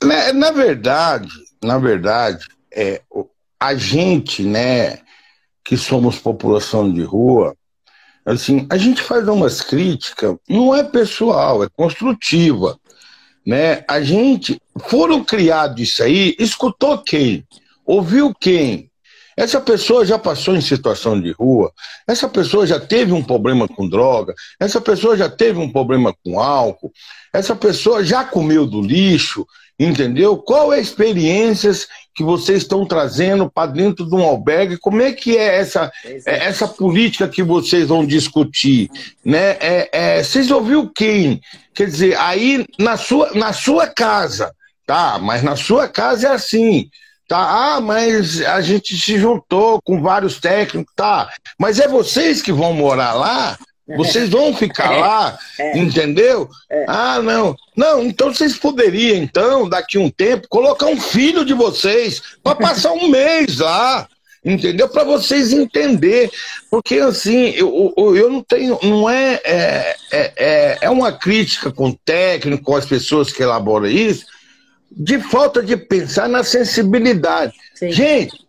[0.00, 3.02] Na, na verdade, na verdade, é,
[3.58, 5.00] a gente, né,
[5.64, 7.56] que somos população de rua,
[8.28, 12.78] assim, a gente faz umas críticas, não é pessoal, é construtiva,
[13.44, 13.82] né?
[13.88, 17.44] A gente, foram criados isso aí, escutou quem?
[17.86, 18.90] Ouviu quem?
[19.34, 21.72] Essa pessoa já passou em situação de rua,
[22.06, 26.40] essa pessoa já teve um problema com droga, essa pessoa já teve um problema com
[26.40, 26.92] álcool,
[27.32, 29.46] essa pessoa já comeu do lixo,
[29.78, 30.36] Entendeu?
[30.36, 34.76] Qual é a experiências que vocês estão trazendo para dentro de um albergue?
[34.76, 38.90] Como é que é essa, é essa política que vocês vão discutir?
[39.24, 39.50] Né?
[39.60, 41.40] É, é, vocês ouviram quem?
[41.72, 44.52] Quer dizer, aí na sua, na sua casa,
[44.84, 45.16] tá?
[45.22, 46.90] Mas na sua casa é assim.
[47.28, 51.30] Tá, ah, mas a gente se juntou com vários técnicos, tá?
[51.58, 53.58] Mas é vocês que vão morar lá?
[53.96, 56.48] Vocês vão ficar é, lá, é, entendeu?
[56.70, 56.84] É.
[56.86, 57.56] Ah, não.
[57.76, 62.92] Não, então vocês poderiam, então, daqui um tempo, colocar um filho de vocês para passar
[62.92, 64.08] um mês lá,
[64.44, 64.88] entendeu?
[64.88, 66.30] Para vocês entender.
[66.70, 68.78] Porque, assim, eu, eu, eu não tenho.
[68.82, 73.86] Não é, é, é, é uma crítica com o técnico, com as pessoas que elaboram
[73.86, 74.26] isso,
[74.90, 77.52] de falta de pensar na sensibilidade.
[77.74, 77.92] Sim.
[77.92, 78.47] Gente,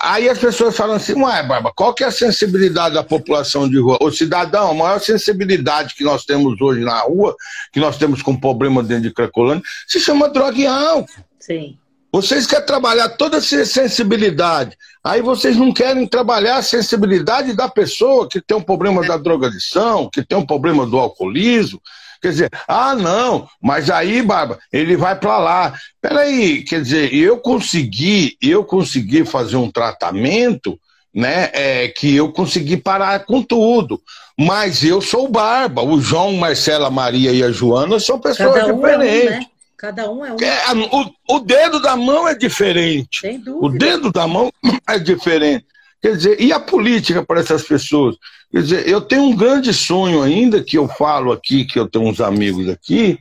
[0.00, 3.80] Aí as pessoas falam assim, ué, Barba, qual que é a sensibilidade da população de
[3.80, 3.98] rua?
[4.00, 7.34] O cidadão, a maior sensibilidade que nós temos hoje na rua,
[7.72, 11.24] que nós temos com problema dentro de Cracolândia, se chama droga e álcool.
[11.40, 11.76] Sim.
[12.12, 18.26] Vocês querem trabalhar toda essa sensibilidade, aí vocês não querem trabalhar a sensibilidade da pessoa
[18.26, 21.82] que tem um problema da drogadição, que tem um problema do alcoolismo,
[22.20, 25.74] Quer dizer, ah, não, mas aí, Barba, ele vai para lá.
[26.00, 30.78] Peraí, quer dizer, eu consegui, eu consegui fazer um tratamento,
[31.14, 31.50] né?
[31.52, 34.00] É, que eu consegui parar com tudo.
[34.38, 35.82] Mas eu sou Barba.
[35.82, 39.30] O João, Marcela, Maria e a Joana são pessoas um diferentes.
[39.30, 39.46] É um, né?
[39.76, 40.36] Cada um é um.
[40.40, 43.20] É, o, o dedo da mão é diferente.
[43.20, 43.66] Sem dúvida.
[43.66, 44.52] O dedo da mão
[44.88, 45.66] é diferente.
[46.00, 48.16] Quer dizer, e a política para essas pessoas?
[48.50, 52.06] Quer dizer, eu tenho um grande sonho ainda, que eu falo aqui, que eu tenho
[52.06, 53.18] uns amigos aqui,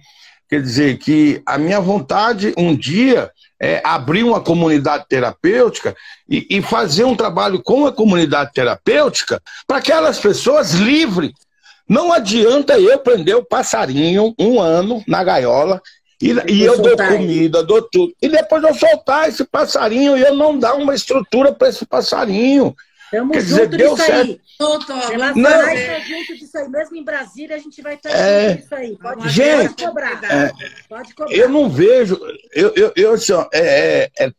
[0.50, 5.96] quer dizer, que a minha vontade um dia é abrir uma comunidade terapêutica
[6.30, 11.32] e, e fazer um trabalho com a comunidade terapêutica para aquelas pessoas livres.
[11.90, 15.82] Não adianta eu prender o passarinho um ano na gaiola
[16.22, 18.14] e, e eu dou comida, dou tudo.
[18.22, 22.76] E depois eu soltar esse passarinho e eu não dar uma estrutura para esse passarinho.
[23.12, 24.32] Tamo Quer dizer, deu certo.
[24.32, 24.42] Aí.
[24.60, 26.68] Ela não, vai junto disso aí.
[26.68, 28.98] Mesmo em Brasília, a gente vai estar é, junto disso aí.
[28.98, 30.24] Pode, gente, pode cobrar.
[30.24, 30.52] É,
[30.90, 31.36] pode cobrar.
[31.36, 32.20] Eu não vejo.
[32.52, 34.32] Eu, eu, eu assim, ó, é, é, é,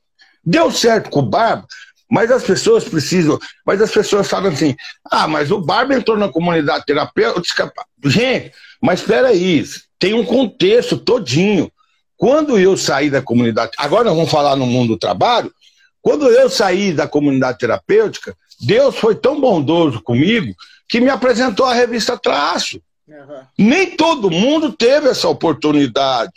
[0.45, 1.67] deu certo com o Barba,
[2.11, 3.39] mas as pessoas precisam.
[3.65, 4.75] Mas as pessoas falam assim:
[5.09, 7.73] ah, mas o Barba entrou na comunidade terapêutica.
[8.05, 8.53] Gente,
[8.83, 9.65] mas espera aí,
[10.01, 11.71] tem um contexto todinho.
[12.17, 13.71] Quando eu saí da comunidade.
[13.79, 15.55] Agora nós vamos falar no mundo do trabalho.
[16.03, 20.55] Quando eu saí da comunidade terapêutica, Deus foi tão bondoso comigo
[20.89, 22.81] que me apresentou a revista Traço.
[23.07, 23.41] Uhum.
[23.57, 26.33] Nem todo mundo teve essa oportunidade,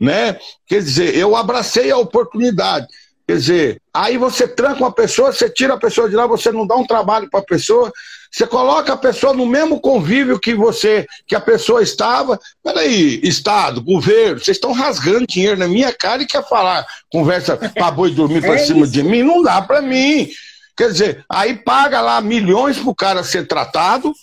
[0.00, 0.38] né?
[0.66, 2.86] Quer dizer, eu abracei a oportunidade.
[3.26, 6.66] Quer dizer, aí você tranca uma pessoa, você tira a pessoa de lá, você não
[6.66, 7.92] dá um trabalho para a pessoa,
[8.30, 12.38] você coloca a pessoa no mesmo convívio que você, que a pessoa estava.
[12.64, 17.90] Peraí, Estado, governo, vocês estão rasgando dinheiro na minha cara e quer falar, conversa para
[17.90, 18.92] boi dormir para é cima isso.
[18.92, 19.22] de mim?
[19.22, 20.28] Não dá para mim.
[20.78, 24.14] Quer dizer, aí paga lá milhões pro cara ser tratado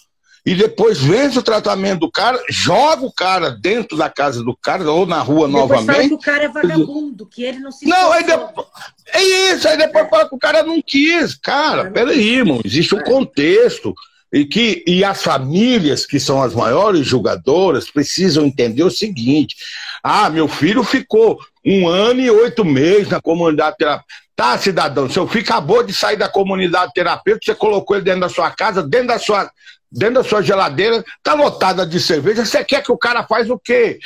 [0.46, 4.90] e depois vence o tratamento do cara, joga o cara dentro da casa do cara
[4.90, 5.96] ou na rua depois novamente.
[5.98, 7.86] Fala que o cara é vagabundo, que ele não se.
[7.86, 8.68] Não, aí depois,
[9.08, 10.10] é isso, aí depois é.
[10.10, 11.36] fala que o cara não quis.
[11.36, 13.04] Cara, peraí, irmão, existe um é.
[13.04, 13.94] contexto.
[14.36, 19.56] E, que, e as famílias, que são as maiores julgadoras, precisam entender o seguinte:
[20.04, 24.26] ah, meu filho ficou um ano e oito meses na comunidade terapêutica.
[24.36, 28.28] Tá, cidadão, seu filho acabou de sair da comunidade terapêutica, você colocou ele dentro da
[28.28, 29.50] sua casa, dentro da sua,
[29.90, 33.58] dentro da sua geladeira, tá lotada de cerveja, você quer que o cara faz o
[33.58, 33.98] quê?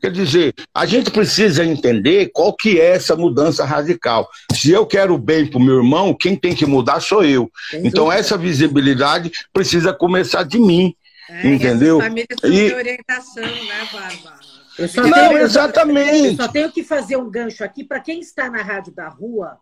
[0.00, 4.28] Quer dizer, a gente precisa entender qual que é essa mudança radical.
[4.52, 7.50] Se eu quero o bem para o meu irmão, quem tem que mudar sou eu.
[7.68, 7.88] Entendi.
[7.88, 10.94] Então essa visibilidade precisa começar de mim,
[11.28, 11.98] é, entendeu?
[12.44, 12.72] E...
[12.72, 14.56] orientação, né, Bárbara?
[14.78, 16.26] Não, tenho, exatamente.
[16.26, 19.58] Eu só tenho que fazer um gancho aqui para quem está na rádio da rua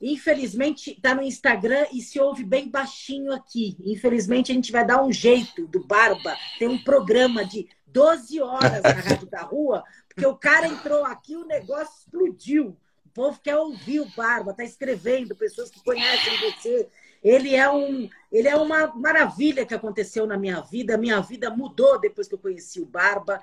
[0.00, 3.76] Infelizmente, está no Instagram e se ouve bem baixinho aqui.
[3.84, 6.34] Infelizmente, a gente vai dar um jeito do Barba.
[6.58, 11.36] Tem um programa de 12 horas na Rádio da Rua, porque o cara entrou aqui
[11.36, 12.76] o negócio explodiu.
[13.06, 16.88] O povo quer ouvir o Barba, está escrevendo, pessoas que conhecem você,
[17.22, 20.96] ele é, um, ele é uma maravilha que aconteceu na minha vida.
[20.96, 23.38] Minha vida mudou depois que eu conheci o Barba.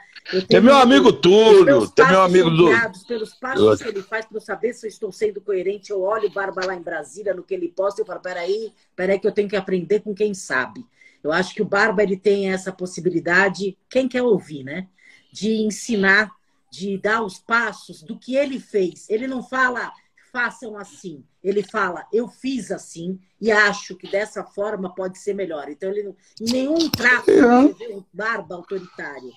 [0.48, 2.70] tem meu amigo Túlio, tem meu amigo do.
[3.08, 5.92] Pelos passos que ele faz para eu saber se eu estou sendo coerente.
[5.92, 8.74] Eu olho o Barba lá em Brasília, no que ele posta, e eu falo: peraí,
[8.96, 10.84] peraí, que eu tenho que aprender com quem sabe.
[11.24, 14.88] Eu acho que o Barba ele tem essa possibilidade, quem quer ouvir, né?
[15.32, 16.32] De ensinar,
[16.72, 19.10] de dar os passos do que ele fez.
[19.10, 19.92] Ele não fala
[20.32, 21.24] façam assim.
[21.44, 25.68] Ele fala, eu fiz assim e acho que dessa forma pode ser melhor.
[25.70, 29.32] Então, ele não, nenhum traço de um barba autoritário.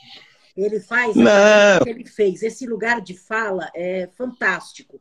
[0.57, 2.43] Ele faz o que ele fez.
[2.43, 5.01] Esse lugar de fala é fantástico.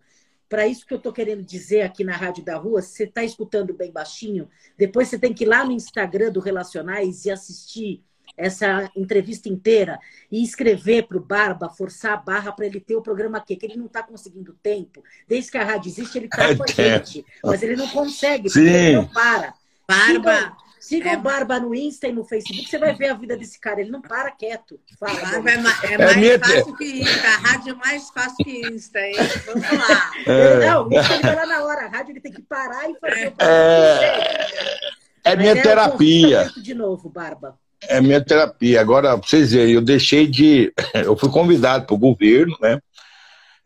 [0.49, 3.23] Para isso que eu estou querendo dizer aqui na Rádio da Rua, se você está
[3.23, 8.03] escutando bem baixinho, depois você tem que ir lá no Instagram do Relacionais e assistir
[8.35, 9.99] essa entrevista inteira
[10.31, 13.65] e escrever para o Barba, forçar a barra para ele ter o programa aqui, que
[13.65, 15.03] ele não está conseguindo tempo.
[15.27, 17.25] Desde que a rádio existe, ele está com a gente.
[17.43, 18.67] Mas ele não consegue, porque Sim.
[18.67, 19.53] ele não para.
[19.87, 20.57] Barba.
[20.79, 21.17] Siga, é...
[21.17, 23.81] o Barba no Insta e no Facebook, você vai ver a vida desse cara.
[23.81, 24.79] Ele não para quieto.
[24.99, 26.39] Fala, Barba é, é, é mais minha...
[26.39, 27.27] fácil que Insta.
[27.27, 29.15] A rádio é mais fácil que Insta, hein?
[29.45, 30.11] Vamos lá.
[30.25, 30.67] É.
[30.67, 31.85] Não, o Insta ele vai lá na hora.
[31.85, 34.79] A rádio ele tem que parar e fazer o é...
[35.23, 36.49] É minha é terapia.
[36.61, 37.57] De novo, Barba.
[37.83, 38.81] É minha terapia.
[38.81, 40.73] Agora, pra vocês verem, eu deixei de.
[40.93, 42.79] Eu fui convidado para o governo, né?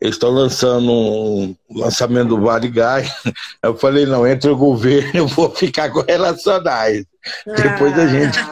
[0.04, 3.10] Eles estão lançando um lançamento do Vale Gás.
[3.64, 7.06] Eu falei, não, entre o governo eu vou ficar com relacionais.
[7.48, 8.38] Ah, Depois a gente.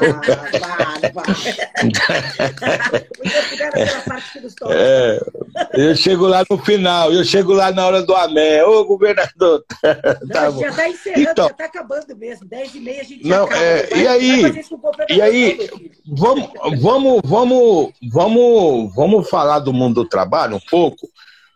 [4.71, 5.21] é,
[5.75, 8.63] eu chego lá no final, eu chego lá na hora do amém.
[8.63, 9.63] Ô, governador.
[10.33, 12.47] tá não, já está encerrando, então, já está acabando mesmo.
[12.47, 13.63] 10 e meia a gente não, acaba.
[13.63, 14.65] É, e aí,
[15.11, 15.71] e aí
[16.07, 16.49] vamos,
[16.81, 21.07] vamos, vamos, vamos, vamos falar do mundo do trabalho um pouco,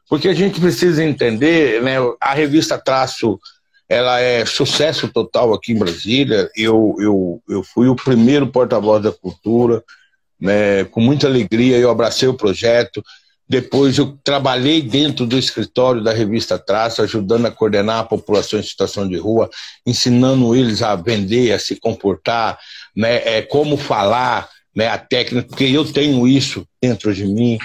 [0.08, 1.96] porque a gente precisa entender, né?
[2.20, 3.38] A revista Traço
[3.88, 6.50] ela é sucesso total aqui em Brasília.
[6.56, 9.82] Eu, eu, eu fui o primeiro porta-voz da cultura,
[10.40, 13.02] né, com muita alegria eu abracei o projeto.
[13.48, 18.64] Depois eu trabalhei dentro do escritório da revista Traço, ajudando a coordenar a população em
[18.64, 19.48] situação de rua,
[19.86, 22.58] ensinando eles a vender, a se comportar,
[22.94, 27.56] né, é, como falar, né, a técnica, porque eu tenho isso dentro de mim.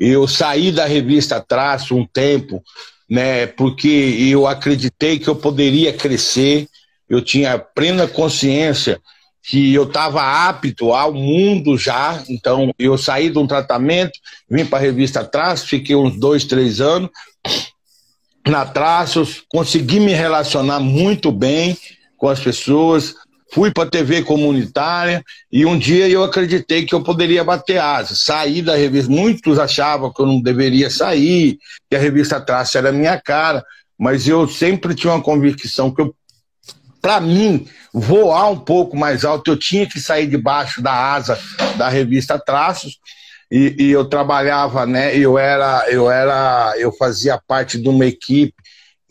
[0.00, 2.64] Eu saí da revista Traço um tempo,
[3.08, 6.66] né, porque eu acreditei que eu poderia crescer,
[7.08, 8.98] eu tinha plena consciência
[9.42, 14.78] que eu estava apto ao mundo já, então eu saí de um tratamento, vim para
[14.78, 17.10] a revista Traços, fiquei uns dois, três anos
[18.46, 21.76] na Traços, consegui me relacionar muito bem
[22.16, 23.14] com as pessoas,
[23.52, 28.20] fui para a TV comunitária e um dia eu acreditei que eu poderia bater asas,
[28.20, 29.10] sair da revista.
[29.10, 33.64] Muitos achavam que eu não deveria sair, que a revista Traço era minha cara,
[33.98, 36.14] mas eu sempre tinha uma convicção que eu,
[37.02, 41.38] para mim, voar um pouco mais alto, eu tinha que sair debaixo da asa
[41.76, 42.98] da revista Traços.
[43.52, 45.16] E, e eu trabalhava, né?
[45.16, 48.54] Eu era, eu era, eu fazia parte de uma equipe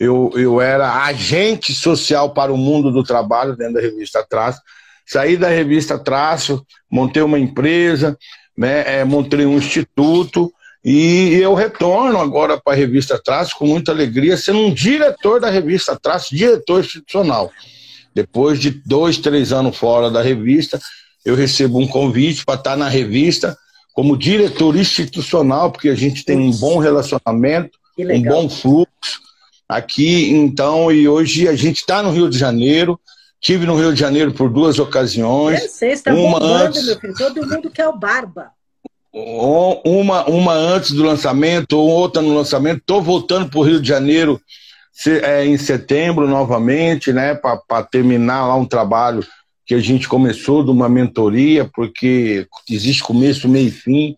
[0.00, 4.62] eu, eu era agente social para o mundo do trabalho dentro da revista Traço.
[5.04, 8.16] Saí da revista Traço, montei uma empresa,
[8.56, 10.50] né, é, montei um instituto
[10.82, 15.50] e eu retorno agora para a revista Traço com muita alegria, sendo um diretor da
[15.50, 17.52] revista Traço, diretor institucional.
[18.14, 20.80] Depois de dois, três anos fora da revista,
[21.26, 23.54] eu recebo um convite para estar na revista
[23.92, 29.29] como diretor institucional, porque a gente tem um bom relacionamento, um bom fluxo
[29.70, 32.98] aqui, então, e hoje a gente está no Rio de Janeiro.
[33.40, 35.62] Tive no Rio de Janeiro por duas ocasiões.
[35.62, 36.84] É, você está uma bombando, antes...
[36.84, 37.14] meu filho.
[37.14, 38.50] Todo mundo quer o Barba.
[39.12, 42.78] Uma, uma antes do lançamento, outra no lançamento.
[42.78, 44.40] Estou voltando para o Rio de Janeiro
[45.06, 47.34] é, em setembro novamente, né?
[47.34, 49.24] Para terminar lá um trabalho
[49.64, 54.16] que a gente começou de uma mentoria, porque existe começo, meio e fim.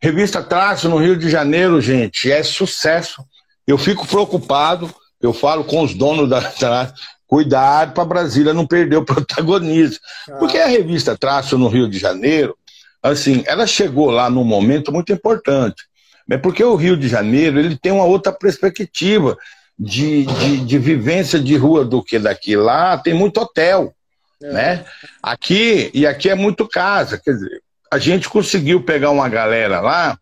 [0.00, 3.22] Revista Traço no Rio de Janeiro, gente, é sucesso.
[3.66, 6.94] Eu fico preocupado, eu falo com os donos da Traço,
[7.26, 9.98] cuidado para Brasília não perder o protagonismo.
[10.28, 10.32] Ah.
[10.36, 12.56] Porque a revista Traço no Rio de Janeiro,
[13.02, 15.82] assim, ela chegou lá num momento muito importante.
[16.30, 19.36] É porque o Rio de Janeiro ele tem uma outra perspectiva
[19.78, 22.56] de, de, de vivência de rua do que daqui.
[22.56, 23.94] Lá tem muito hotel.
[24.42, 24.52] É.
[24.52, 24.84] Né?
[25.22, 27.20] Aqui, e aqui é muito casa.
[27.22, 30.18] Quer dizer, a gente conseguiu pegar uma galera lá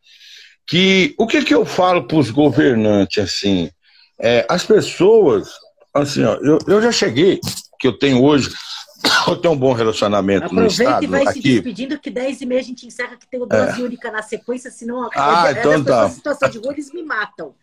[0.66, 3.70] que o que, que eu falo para os governantes assim?
[4.18, 5.50] É, as pessoas,
[5.92, 7.40] assim, ó, eu, eu já cheguei,
[7.78, 8.50] que eu tenho hoje,
[9.26, 11.04] eu tenho um bom relacionamento Aproveita no Estado.
[11.04, 11.32] e vai aqui.
[11.32, 13.84] se despedindo, que 10 e meia a gente encerra, que tem o dose é.
[13.84, 16.08] única na sequência, senão ah, é, então tá.
[16.08, 17.54] situação de rua, eles me matam.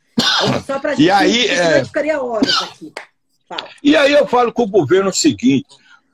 [0.65, 1.83] Só pra gente, e aí, é...
[1.85, 2.91] ficaria horas aqui.
[3.47, 3.67] Fala.
[3.81, 5.65] E aí eu falo com o governo o seguinte,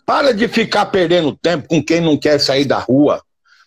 [0.05, 3.24] para de ficar perdendo tempo com quem não quer sair da rua.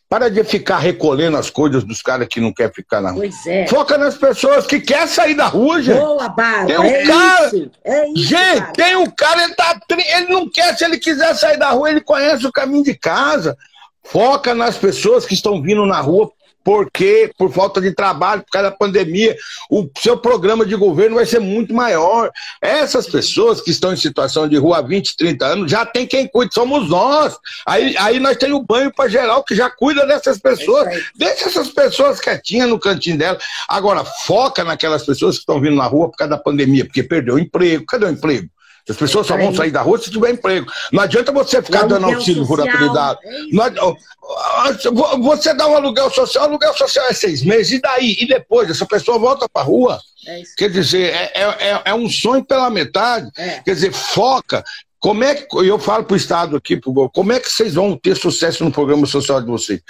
[0.08, 3.20] Para de ficar recolhendo as coisas dos caras que não querem ficar na rua.
[3.20, 3.66] Pois é.
[3.66, 5.98] Foca nas pessoas que querem sair da rua, gente.
[5.98, 6.66] Boa, Barba.
[6.66, 7.46] Tem um é cara.
[7.46, 11.34] Isso, é isso, gente, tem um cara, ele, tá, ele não quer, se ele quiser
[11.34, 13.56] sair da rua, ele conhece o caminho de casa.
[14.02, 16.32] Foca nas pessoas que estão vindo na rua
[16.68, 19.34] porque por falta de trabalho, por causa da pandemia,
[19.70, 22.30] o seu programa de governo vai ser muito maior.
[22.60, 26.28] Essas pessoas que estão em situação de rua há 20, 30 anos, já tem quem
[26.28, 27.38] cuide, somos nós.
[27.66, 30.88] Aí, aí nós temos o banho para geral que já cuida dessas pessoas.
[30.88, 33.38] É Deixa essas pessoas quietinhas no cantinho dela.
[33.66, 37.36] Agora, foca naquelas pessoas que estão vindo na rua por causa da pandemia, porque perdeu
[37.36, 37.86] o emprego.
[37.86, 38.46] Cadê o emprego?
[38.88, 40.66] As pessoas só vão sair da rua se tiver emprego.
[40.92, 42.66] Não adianta você ficar dando auxílio rural
[45.20, 48.16] você dá um aluguel social, o aluguel social é seis meses, e daí?
[48.20, 48.70] E depois?
[48.70, 50.00] Essa pessoa volta para a rua.
[50.26, 53.30] É Quer dizer, é, é, é, é, um sonho pela metade.
[53.36, 53.60] É.
[53.60, 54.64] Quer dizer, foca.
[55.00, 56.80] Como é que, eu falo para o Estado aqui,
[57.14, 59.80] como é que vocês vão ter sucesso no programa social de vocês?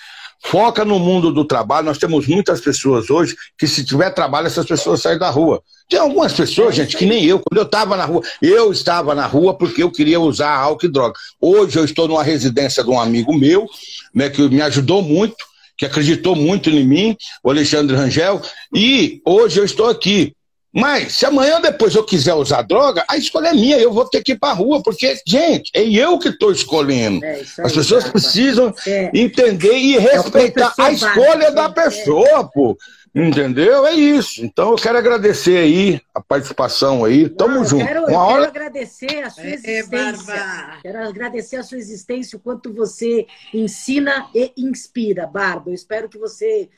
[0.44, 1.86] Foca no mundo do trabalho.
[1.86, 5.62] Nós temos muitas pessoas hoje que, se tiver trabalho, essas pessoas saem da rua.
[5.88, 7.40] Tem algumas pessoas, gente, que nem eu.
[7.40, 10.92] Quando eu estava na rua, eu estava na rua porque eu queria usar álcool e
[10.92, 11.14] droga.
[11.40, 13.66] Hoje eu estou numa residência de um amigo meu,
[14.14, 15.36] né, que me ajudou muito,
[15.76, 18.42] que acreditou muito em mim, o Alexandre Rangel,
[18.74, 20.34] e hoje eu estou aqui.
[20.72, 24.04] Mas, se amanhã ou depois eu quiser usar droga, a escolha é minha, eu vou
[24.04, 27.24] ter que ir para a rua, porque, gente, é eu que estou escolhendo.
[27.24, 28.12] É, aí, As pessoas cara.
[28.12, 29.10] precisam é.
[29.14, 32.76] entender e é respeitar a escolha da pessoa, pô.
[33.14, 33.86] Entendeu?
[33.86, 34.44] É isso.
[34.44, 37.28] Então eu quero agradecer aí a participação aí.
[37.28, 37.84] Tamo Não, junto.
[37.84, 38.50] Quero, Uma hora...
[38.50, 40.32] quero agradecer a sua é, existência.
[40.34, 45.70] É, quero agradecer a sua existência, o quanto você ensina e inspira, Barba.
[45.70, 46.68] Eu espero que você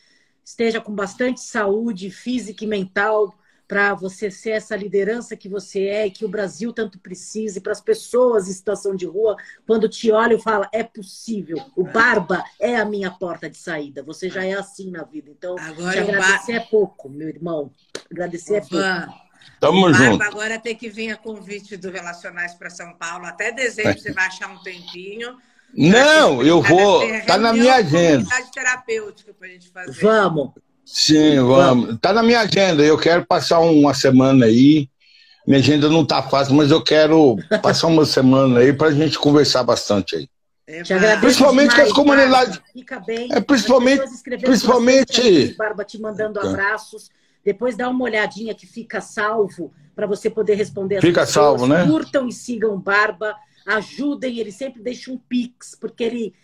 [0.45, 3.35] esteja com bastante saúde física e mental
[3.71, 7.61] para você ser essa liderança que você é e que o Brasil tanto precisa, e
[7.61, 11.85] para as pessoas em situação de rua, quando te olham e falam, é possível, o
[11.85, 15.31] Barba é a minha porta de saída, você já é assim na vida.
[15.31, 16.63] Então, agora te agradecer bar...
[16.63, 17.71] é pouco, meu irmão.
[18.11, 19.15] Agradecer é pouco.
[19.61, 20.21] Tamo o junto.
[20.25, 23.25] agora tem que vir a convite do Relacionais para São Paulo.
[23.25, 25.39] Até dezembro você vai achar um tempinho.
[25.73, 27.03] Não, eu vou.
[27.25, 28.29] Tá na minha agenda.
[28.53, 29.93] terapêutica para a gente fazer.
[30.01, 30.55] Vamos.
[30.93, 31.95] Sim, vamos.
[31.95, 32.83] Está na minha agenda.
[32.83, 34.89] Eu quero passar uma semana aí.
[35.47, 39.19] Minha agenda não está fácil, mas eu quero passar uma semana aí para a gente
[39.19, 40.29] conversar bastante aí.
[40.67, 42.61] É, principalmente com as comunidades.
[42.73, 43.29] Fica bem.
[43.33, 44.03] É, principalmente.
[44.43, 45.55] Principalmente.
[45.57, 47.09] Barba te mandando abraços.
[47.45, 51.61] Depois dá uma olhadinha que fica salvo para você poder responder as Fica pessoas.
[51.61, 51.87] salvo, né?
[51.87, 53.35] Curtam e sigam Barba.
[53.67, 56.35] Ajudem, ele sempre deixa um pix, porque ele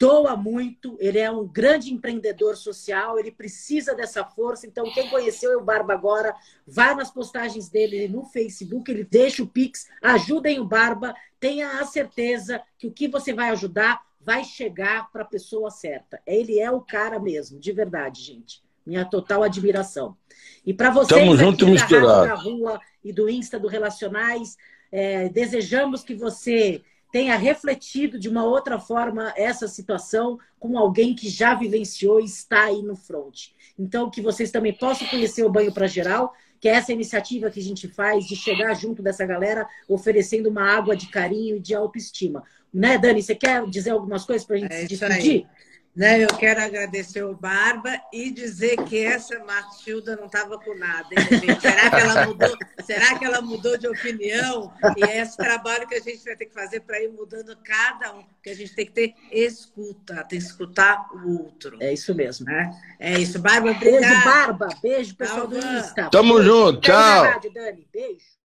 [0.00, 4.66] doa muito, ele é um grande empreendedor social, ele precisa dessa força.
[4.66, 6.34] Então, quem conheceu o Barba agora,
[6.66, 11.84] vai nas postagens dele no Facebook, ele deixa o Pix, ajudem o Barba, tenha a
[11.84, 16.18] certeza que o que você vai ajudar vai chegar para a pessoa certa.
[16.26, 18.62] Ele é o cara mesmo, de verdade, gente.
[18.86, 20.16] Minha total admiração.
[20.64, 22.26] E para vocês Tamo junto aqui misturado.
[22.26, 24.56] da Rua e do Insta do Relacionais,
[24.90, 26.82] é, desejamos que você
[27.12, 32.64] tenha refletido de uma outra forma essa situação com alguém que já vivenciou e está
[32.64, 33.48] aí no front.
[33.78, 37.58] Então, que vocês também possam conhecer o Banho para Geral, que é essa iniciativa que
[37.58, 41.74] a gente faz de chegar junto dessa galera, oferecendo uma água de carinho e de
[41.74, 42.44] autoestima.
[42.72, 43.22] Né, Dani?
[43.22, 45.46] Você quer dizer algumas coisas para a gente é se despedir?
[45.48, 45.69] Aí.
[45.94, 51.08] Né, eu quero agradecer o Barba e dizer que essa Matilda não estava com nada.
[51.10, 54.72] Hein, será, que ela mudou, será que ela mudou de opinião?
[54.96, 58.14] E é esse trabalho que a gente vai ter que fazer para ir mudando cada
[58.14, 58.22] um.
[58.22, 61.76] Porque a gente tem que ter escuta, tem que escutar o outro.
[61.80, 62.46] É isso mesmo.
[62.46, 62.70] Né?
[63.00, 63.40] É isso.
[63.40, 64.06] Barba, obrigada.
[64.06, 64.68] Beijo, Barba.
[64.80, 66.08] Beijo, pessoal do Insta.
[66.08, 66.80] Tamo junto.
[66.82, 67.24] Tchau.
[67.24, 67.86] Rádio, Dani.
[67.92, 68.30] Beijo.